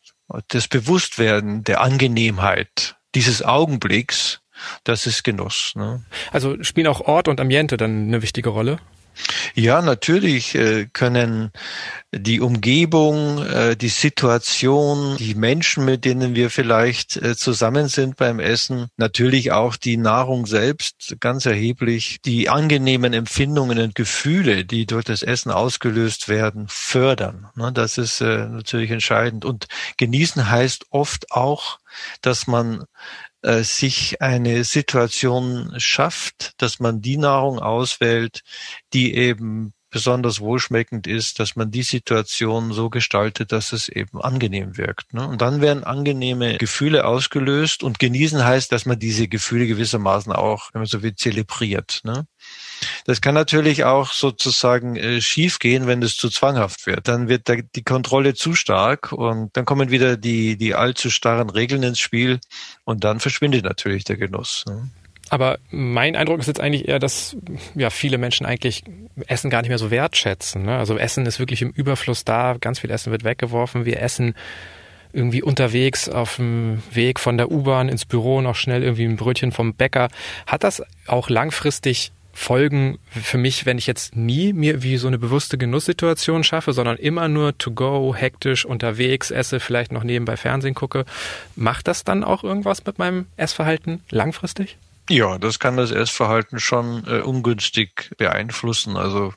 das 0.50 0.68
Bewusstwerden 0.68 1.64
der 1.64 1.82
Angenehmheit 1.82 2.98
dieses 3.16 3.44
Augenblicks, 3.44 4.42
das 4.84 5.08
ist 5.08 5.24
Genuss. 5.24 5.74
Ne? 5.76 6.04
Also 6.32 6.62
spielen 6.64 6.88
auch 6.88 7.02
Ort 7.02 7.28
und 7.28 7.40
Ambiente 7.40 7.78
dann 7.78 8.08
eine 8.08 8.22
wichtige 8.22 8.50
Rolle? 8.50 8.80
Ja, 9.56 9.82
natürlich 9.82 10.56
äh, 10.56 10.88
können 10.92 11.52
die 12.12 12.42
Umgebung, 12.42 13.46
äh, 13.46 13.76
die 13.76 13.90
Situation, 13.90 15.18
die 15.18 15.36
Menschen, 15.36 15.86
mit 15.86 16.06
denen 16.06 16.36
wir 16.36 16.50
vielleicht 16.50 17.18
äh, 17.18 17.36
zusammen 17.36 17.88
sind 17.88 18.18
beim 18.18 18.40
Essen, 18.40 18.88
natürlich 18.98 19.52
auch 19.52 19.76
die 19.76 19.98
Nahrung 19.98 20.46
selbst 20.46 21.18
ganz 21.20 21.46
erheblich, 21.46 22.20
die 22.26 22.50
angenehmen 22.50 23.14
Empfindungen 23.14 23.80
und 23.80 23.96
Gefühle, 23.96 24.66
die 24.66 24.86
durch 24.86 25.06
das 25.06 25.24
Essen 25.24 25.52
ausgelöst 25.52 26.30
werden, 26.30 26.66
fördern. 26.68 27.48
Ne, 27.56 27.72
das 27.72 27.98
ist 27.98 28.22
natürlich 28.22 28.92
entscheidend. 28.92 29.46
Und 29.46 29.68
genießen 29.98 30.50
heißt 30.50 30.86
oft 30.90 31.32
auch, 31.32 31.80
dass 32.22 32.48
man 32.48 32.86
äh, 33.44 33.64
sich 33.64 34.22
eine 34.22 34.64
Situation 34.64 35.74
schafft, 35.78 36.54
dass 36.58 36.80
man 36.80 37.02
die 37.02 37.18
Nahrung 37.18 37.60
auswählt, 37.60 38.42
die 38.94 39.14
eben 39.16 39.74
besonders 39.94 40.40
wohlschmeckend 40.40 41.06
ist, 41.06 41.40
dass 41.40 41.56
man 41.56 41.70
die 41.70 41.84
Situation 41.84 42.74
so 42.74 42.90
gestaltet, 42.90 43.52
dass 43.52 43.74
es 43.74 43.88
eben 43.90 44.20
angenehm 44.22 44.76
wirkt. 44.76 45.14
Ne? 45.14 45.26
Und 45.28 45.42
dann 45.42 45.62
werden 45.62 45.84
angenehme 45.84 46.58
Gefühle 46.58 47.06
ausgelöst 47.06 47.84
und 47.84 48.00
genießen 48.00 48.44
heißt, 48.44 48.72
dass 48.72 48.88
man 48.88 48.98
diese 48.98 49.28
Gefühle 49.28 49.68
gewissermaßen 49.68 50.34
auch, 50.34 50.70
wenn 50.74 50.82
man 50.82 50.88
so 50.88 51.04
will, 51.04 51.16
zelebriert. 51.16 52.02
Ne? 52.04 52.26
Das 53.06 53.22
kann 53.22 53.36
natürlich 53.36 53.84
auch 53.84 54.12
sozusagen 54.12 54.96
äh, 54.96 55.22
schiefgehen, 55.22 55.88
wenn 55.88 56.02
es 56.02 56.16
zu 56.16 56.30
zwanghaft 56.30 56.86
wird. 56.86 57.08
Dann 57.08 57.30
wird 57.30 57.50
da 57.50 57.56
die 57.56 57.84
Kontrolle 57.84 58.34
zu 58.34 58.54
stark 58.56 59.12
und 59.12 59.56
dann 59.56 59.66
kommen 59.66 59.92
wieder 59.92 60.18
die, 60.18 60.58
die 60.58 60.76
allzu 60.76 61.10
starren 61.10 61.50
Regeln 61.50 61.84
ins 61.84 62.00
Spiel 62.00 62.40
und 62.84 63.04
dann 63.04 63.20
verschwindet 63.20 63.64
natürlich 63.66 64.04
der 64.04 64.18
Genuss. 64.18 64.66
Ne? 64.68 64.90
Aber 65.30 65.58
mein 65.72 66.16
Eindruck 66.16 66.40
ist 66.40 66.48
jetzt 66.48 66.60
eigentlich 66.60 66.88
eher, 66.88 67.00
dass 67.00 67.36
ja 67.76 67.90
viele 67.90 68.18
Menschen 68.18 68.46
eigentlich 68.46 68.84
Essen 69.28 69.50
gar 69.50 69.62
nicht 69.62 69.70
mehr 69.70 69.80
so 69.80 69.90
wertschätzen. 69.90 70.64
Ne? 70.64 70.78
Also 70.78 70.98
Essen 70.98 71.26
ist 71.26 71.40
wirklich 71.40 71.62
im 71.62 71.72
Überfluss 71.72 72.24
da, 72.24 72.56
ganz 72.60 72.80
viel 72.80 72.92
Essen 72.92 73.12
wird 73.12 73.24
weggeworfen. 73.24 73.86
Wir 73.86 74.02
essen 74.02 74.36
irgendwie 75.14 75.44
unterwegs 75.44 76.10
auf 76.10 76.36
dem 76.38 76.82
Weg 76.92 77.20
von 77.20 77.38
der 77.38 77.52
U-Bahn 77.52 77.88
ins 77.88 78.06
Büro 78.06 78.42
noch 78.42 78.56
schnell 78.56 78.84
irgendwie 78.84 79.06
ein 79.06 79.16
Brötchen 79.16 79.52
vom 79.52 79.74
Bäcker. 79.76 80.10
Hat 80.48 80.64
das 80.64 80.84
auch 81.08 81.30
langfristig 81.30 82.12
Folgen 82.34 82.98
für 83.10 83.38
mich, 83.38 83.66
wenn 83.68 83.78
ich 83.78 83.86
jetzt 83.86 84.16
nie 84.16 84.54
mir 84.54 84.82
wie 84.82 84.98
so 84.98 85.08
eine 85.08 85.20
bewusste 85.20 85.58
Genusssituation 85.58 86.44
schaffe, 86.44 86.74
sondern 86.74 86.98
immer 86.98 87.28
nur 87.28 87.58
to 87.58 87.72
go, 87.72 88.16
hektisch 88.16 88.66
unterwegs 88.66 89.30
esse, 89.30 89.60
vielleicht 89.60 89.92
noch 89.92 90.04
nebenbei 90.04 90.36
Fernsehen 90.36 90.74
gucke, 90.74 91.06
macht 91.56 91.88
das 91.88 92.04
dann 92.04 92.24
auch 92.24 92.44
irgendwas 92.44 92.86
mit 92.86 92.98
meinem 92.98 93.28
Essverhalten 93.38 94.02
langfristig? 94.10 94.78
Ja, 95.10 95.38
das 95.38 95.60
kann 95.60 95.78
das 95.78 95.92
Essverhalten 95.92 96.60
schon 96.60 97.04
äh, 97.08 97.20
ungünstig 97.20 98.12
beeinflussen. 98.18 98.98
Also 98.98 99.34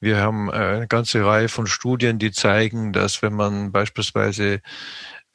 wir 0.00 0.18
haben 0.18 0.48
äh, 0.48 0.52
eine 0.52 0.88
ganze 0.88 1.24
Reihe 1.24 1.48
von 1.48 1.66
Studien, 1.66 2.18
die 2.18 2.32
zeigen, 2.32 2.92
dass 2.92 3.22
wenn 3.22 3.34
man 3.34 3.72
beispielsweise 3.72 4.60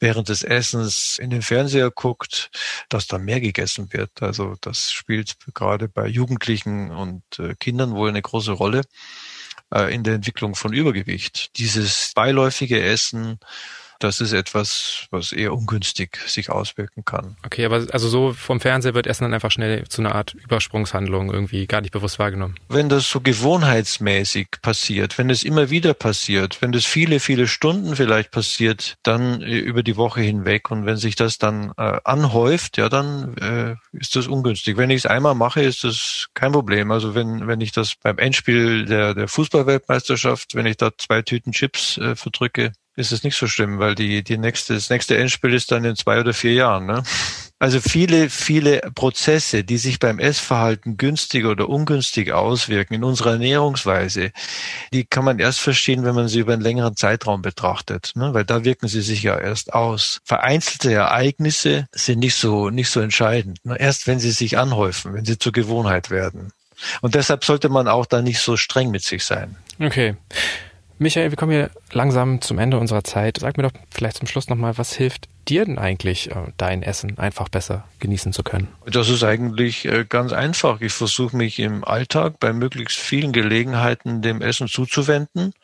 während 0.00 0.28
des 0.28 0.42
Essens 0.42 1.18
in 1.18 1.30
den 1.30 1.42
Fernseher 1.42 1.90
guckt, 1.90 2.50
dass 2.88 3.06
da 3.06 3.18
mehr 3.18 3.40
gegessen 3.40 3.92
wird. 3.92 4.22
Also 4.22 4.56
das 4.60 4.92
spielt 4.92 5.36
gerade 5.54 5.88
bei 5.88 6.06
Jugendlichen 6.06 6.90
und 6.90 7.22
äh, 7.38 7.54
Kindern 7.58 7.94
wohl 7.94 8.08
eine 8.08 8.22
große 8.22 8.52
Rolle 8.52 8.82
äh, 9.72 9.92
in 9.92 10.04
der 10.04 10.14
Entwicklung 10.14 10.54
von 10.54 10.72
Übergewicht. 10.72 11.56
Dieses 11.58 12.12
beiläufige 12.14 12.82
Essen 12.82 13.38
das 13.98 14.20
ist 14.20 14.32
etwas, 14.32 15.06
was 15.10 15.32
eher 15.32 15.52
ungünstig 15.52 16.18
sich 16.26 16.50
auswirken 16.50 17.04
kann. 17.04 17.36
Okay, 17.44 17.64
aber 17.64 17.86
also 17.92 18.08
so 18.08 18.32
vom 18.32 18.60
Fernseher 18.60 18.94
wird 18.94 19.06
Essen 19.06 19.24
dann 19.24 19.34
einfach 19.34 19.50
schnell 19.50 19.86
zu 19.88 20.02
einer 20.02 20.14
Art 20.14 20.34
Übersprungshandlung 20.34 21.32
irgendwie 21.32 21.66
gar 21.66 21.80
nicht 21.80 21.92
bewusst 21.92 22.18
wahrgenommen. 22.18 22.56
Wenn 22.68 22.88
das 22.88 23.08
so 23.10 23.20
gewohnheitsmäßig 23.20 24.48
passiert, 24.62 25.18
wenn 25.18 25.30
es 25.30 25.42
immer 25.42 25.70
wieder 25.70 25.94
passiert, 25.94 26.62
wenn 26.62 26.72
das 26.72 26.84
viele, 26.84 27.20
viele 27.20 27.46
Stunden 27.46 27.96
vielleicht 27.96 28.30
passiert, 28.30 28.96
dann 29.02 29.42
äh, 29.42 29.58
über 29.58 29.82
die 29.82 29.96
Woche 29.96 30.20
hinweg 30.20 30.70
und 30.70 30.86
wenn 30.86 30.96
sich 30.96 31.16
das 31.16 31.38
dann 31.38 31.72
äh, 31.76 31.98
anhäuft, 32.04 32.76
ja, 32.76 32.88
dann 32.88 33.36
äh, 33.38 33.76
ist 33.96 34.16
das 34.16 34.26
ungünstig. 34.26 34.76
Wenn 34.76 34.90
ich 34.90 34.98
es 34.98 35.06
einmal 35.06 35.34
mache, 35.34 35.62
ist 35.62 35.84
das 35.84 36.28
kein 36.34 36.52
Problem. 36.52 36.90
Also 36.90 37.14
wenn, 37.14 37.46
wenn 37.46 37.60
ich 37.60 37.72
das 37.72 37.94
beim 37.96 38.18
Endspiel 38.18 38.84
der, 38.84 39.14
der 39.14 39.28
Fußballweltmeisterschaft, 39.28 40.54
wenn 40.54 40.66
ich 40.66 40.76
da 40.76 40.90
zwei 40.96 41.22
Tüten 41.22 41.52
Chips 41.52 41.98
äh, 41.98 42.14
verdrücke, 42.14 42.72
ist 42.98 43.12
es 43.12 43.22
nicht 43.22 43.36
so 43.36 43.46
schlimm, 43.46 43.78
weil 43.78 43.94
die, 43.94 44.22
die 44.22 44.38
nächste, 44.38 44.74
das 44.74 44.90
nächste 44.90 45.16
Endspiel 45.16 45.54
ist 45.54 45.70
dann 45.70 45.84
in 45.84 45.96
zwei 45.96 46.20
oder 46.20 46.34
vier 46.34 46.52
Jahren. 46.52 46.86
Ne? 46.86 47.02
Also 47.60 47.80
viele, 47.80 48.30
viele 48.30 48.80
Prozesse, 48.94 49.64
die 49.64 49.78
sich 49.78 49.98
beim 49.98 50.18
Essverhalten 50.18 50.96
günstig 50.96 51.44
oder 51.44 51.68
ungünstig 51.68 52.32
auswirken 52.32 52.94
in 52.94 53.04
unserer 53.04 53.32
Ernährungsweise, 53.32 54.32
die 54.92 55.04
kann 55.04 55.24
man 55.24 55.38
erst 55.38 55.60
verstehen, 55.60 56.04
wenn 56.04 56.14
man 56.14 56.28
sie 56.28 56.40
über 56.40 56.52
einen 56.52 56.62
längeren 56.62 56.96
Zeitraum 56.96 57.42
betrachtet, 57.42 58.12
ne? 58.14 58.34
weil 58.34 58.44
da 58.44 58.64
wirken 58.64 58.88
sie 58.88 59.02
sich 59.02 59.22
ja 59.22 59.38
erst 59.38 59.72
aus. 59.72 60.20
Vereinzelte 60.24 60.92
Ereignisse 60.92 61.86
sind 61.92 62.18
nicht 62.18 62.34
so, 62.34 62.70
nicht 62.70 62.90
so 62.90 63.00
entscheidend. 63.00 63.58
Ne? 63.64 63.76
Erst 63.78 64.06
wenn 64.06 64.20
sie 64.20 64.32
sich 64.32 64.58
anhäufen, 64.58 65.14
wenn 65.14 65.24
sie 65.24 65.38
zur 65.38 65.52
Gewohnheit 65.52 66.10
werden. 66.10 66.52
Und 67.00 67.14
deshalb 67.14 67.44
sollte 67.44 67.68
man 67.68 67.88
auch 67.88 68.06
da 68.06 68.22
nicht 68.22 68.40
so 68.40 68.56
streng 68.56 68.90
mit 68.90 69.02
sich 69.02 69.24
sein. 69.24 69.56
Okay. 69.80 70.16
Michael, 71.00 71.30
wir 71.30 71.36
kommen 71.36 71.52
hier 71.52 71.70
langsam 71.92 72.40
zum 72.40 72.58
Ende 72.58 72.78
unserer 72.78 73.04
Zeit. 73.04 73.38
Sag 73.38 73.56
mir 73.56 73.62
doch 73.62 73.72
vielleicht 73.90 74.18
zum 74.18 74.26
Schluss 74.26 74.48
nochmal, 74.48 74.78
was 74.78 74.94
hilft 74.94 75.28
dir 75.48 75.64
denn 75.64 75.78
eigentlich, 75.78 76.30
äh, 76.32 76.52
dein 76.56 76.82
Essen 76.82 77.18
einfach 77.18 77.48
besser 77.48 77.84
genießen 78.00 78.32
zu 78.32 78.42
können? 78.42 78.68
Das 78.84 79.08
ist 79.08 79.22
eigentlich 79.22 79.84
äh, 79.84 80.04
ganz 80.08 80.32
einfach. 80.32 80.80
Ich 80.80 80.92
versuche 80.92 81.36
mich 81.36 81.60
im 81.60 81.84
Alltag 81.84 82.40
bei 82.40 82.52
möglichst 82.52 82.98
vielen 82.98 83.32
Gelegenheiten 83.32 84.22
dem 84.22 84.42
Essen 84.42 84.66
zuzuwenden 84.66 85.54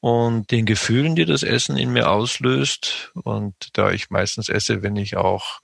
und 0.00 0.50
den 0.52 0.64
Gefühlen, 0.64 1.16
die 1.16 1.24
das 1.24 1.42
Essen 1.42 1.76
in 1.76 1.92
mir 1.92 2.10
auslöst. 2.10 3.10
Und 3.14 3.54
da 3.72 3.90
ich 3.90 4.10
meistens 4.10 4.48
esse, 4.48 4.82
wenn 4.82 4.96
ich 4.96 5.16
auch 5.16 5.60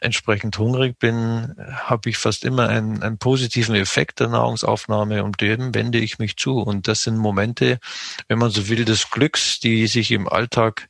entsprechend 0.00 0.58
hungrig 0.58 0.98
bin, 0.98 1.54
habe 1.84 2.10
ich 2.10 2.18
fast 2.18 2.44
immer 2.44 2.68
einen, 2.68 3.02
einen 3.02 3.18
positiven 3.18 3.76
Effekt 3.76 4.18
der 4.18 4.28
Nahrungsaufnahme 4.28 5.22
und 5.22 5.40
dem 5.40 5.74
wende 5.74 5.98
ich 5.98 6.18
mich 6.18 6.36
zu. 6.36 6.58
Und 6.58 6.88
das 6.88 7.02
sind 7.02 7.16
Momente, 7.16 7.78
wenn 8.26 8.38
man 8.38 8.50
so 8.50 8.68
will, 8.68 8.84
des 8.84 9.10
Glücks, 9.10 9.60
die 9.60 9.86
sich 9.86 10.10
im 10.10 10.28
Alltag, 10.28 10.88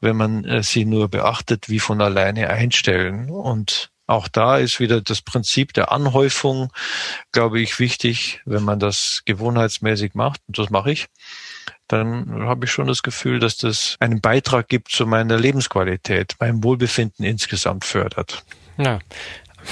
wenn 0.00 0.16
man 0.16 0.44
äh, 0.44 0.62
sie 0.62 0.84
nur 0.84 1.08
beachtet, 1.08 1.70
wie 1.70 1.80
von 1.80 2.02
alleine 2.02 2.50
einstellen. 2.50 3.30
Und 3.30 3.90
auch 4.06 4.28
da 4.28 4.58
ist 4.58 4.80
wieder 4.80 5.00
das 5.00 5.22
Prinzip 5.22 5.72
der 5.72 5.92
Anhäufung, 5.92 6.72
glaube 7.32 7.60
ich, 7.60 7.78
wichtig, 7.78 8.40
wenn 8.44 8.62
man 8.62 8.78
das 8.78 9.22
gewohnheitsmäßig 9.24 10.14
macht. 10.14 10.40
Und 10.46 10.58
das 10.58 10.70
mache 10.70 10.92
ich 10.92 11.08
dann 11.88 12.42
habe 12.46 12.64
ich 12.64 12.72
schon 12.72 12.86
das 12.86 13.02
Gefühl, 13.02 13.38
dass 13.38 13.56
das 13.56 13.96
einen 14.00 14.20
Beitrag 14.20 14.68
gibt 14.68 14.90
zu 14.90 15.06
meiner 15.06 15.38
Lebensqualität, 15.38 16.34
meinem 16.40 16.64
Wohlbefinden 16.64 17.24
insgesamt 17.24 17.84
fördert. 17.84 18.44
Ja. 18.76 18.98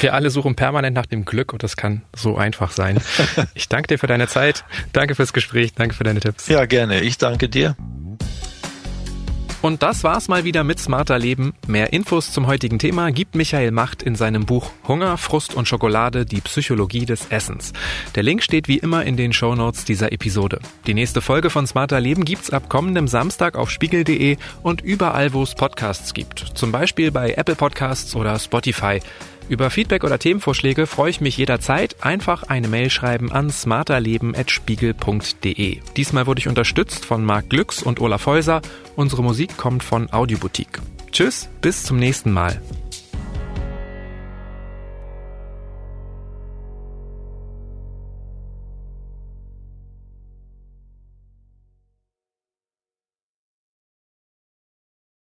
Wir 0.00 0.14
alle 0.14 0.30
suchen 0.30 0.56
permanent 0.56 0.96
nach 0.96 1.06
dem 1.06 1.24
Glück 1.24 1.52
und 1.52 1.62
das 1.62 1.76
kann 1.76 2.02
so 2.14 2.36
einfach 2.36 2.72
sein. 2.72 3.00
Ich 3.54 3.68
danke 3.68 3.88
dir 3.88 3.98
für 3.98 4.08
deine 4.08 4.26
Zeit, 4.26 4.64
danke 4.92 5.14
fürs 5.14 5.32
Gespräch, 5.32 5.74
danke 5.74 5.94
für 5.94 6.04
deine 6.04 6.20
Tipps. 6.20 6.48
Ja, 6.48 6.66
gerne. 6.66 7.00
Ich 7.00 7.18
danke 7.18 7.48
dir. 7.48 7.76
Und 9.64 9.82
das 9.82 10.04
war's 10.04 10.28
mal 10.28 10.44
wieder 10.44 10.62
mit 10.62 10.78
Smarter 10.78 11.18
Leben. 11.18 11.54
Mehr 11.66 11.94
Infos 11.94 12.30
zum 12.32 12.46
heutigen 12.46 12.78
Thema 12.78 13.10
gibt 13.12 13.34
Michael 13.34 13.70
Macht 13.70 14.02
in 14.02 14.14
seinem 14.14 14.44
Buch 14.44 14.70
Hunger, 14.86 15.16
Frust 15.16 15.54
und 15.54 15.66
Schokolade, 15.66 16.26
die 16.26 16.42
Psychologie 16.42 17.06
des 17.06 17.28
Essens. 17.30 17.72
Der 18.14 18.24
Link 18.24 18.42
steht 18.42 18.68
wie 18.68 18.76
immer 18.76 19.06
in 19.06 19.16
den 19.16 19.32
Show 19.32 19.54
Notes 19.54 19.86
dieser 19.86 20.12
Episode. 20.12 20.58
Die 20.86 20.92
nächste 20.92 21.22
Folge 21.22 21.48
von 21.48 21.66
Smarter 21.66 21.98
Leben 21.98 22.26
gibt's 22.26 22.50
ab 22.50 22.68
kommendem 22.68 23.08
Samstag 23.08 23.56
auf 23.56 23.70
spiegel.de 23.70 24.36
und 24.62 24.82
überall, 24.82 25.32
wo 25.32 25.42
es 25.42 25.54
Podcasts 25.54 26.12
gibt. 26.12 26.40
Zum 26.40 26.70
Beispiel 26.70 27.10
bei 27.10 27.32
Apple 27.32 27.56
Podcasts 27.56 28.14
oder 28.14 28.38
Spotify. 28.38 29.00
Über 29.48 29.70
Feedback 29.70 30.04
oder 30.04 30.18
Themenvorschläge 30.18 30.86
freue 30.86 31.08
ich 31.10 31.20
mich 31.20 31.36
jederzeit. 31.36 31.96
Einfach 32.00 32.44
eine 32.44 32.68
Mail 32.68 32.88
schreiben 32.90 33.32
an 33.32 33.50
smarterleben.spiegel.de. 33.50 35.80
Diesmal 35.96 36.26
wurde 36.26 36.40
ich 36.40 36.48
unterstützt 36.48 37.04
von 37.04 37.24
Marc 37.24 37.50
Glücks 37.50 37.82
und 37.82 38.00
Olaf 38.00 38.26
Häuser. 38.26 38.62
Unsere 38.96 39.22
Musik 39.22 39.56
kommt 39.56 39.84
von 39.84 40.12
Audioboutique. 40.12 40.80
Tschüss, 41.12 41.48
bis 41.60 41.82
zum 41.82 41.98
nächsten 41.98 42.32
Mal. 42.32 42.62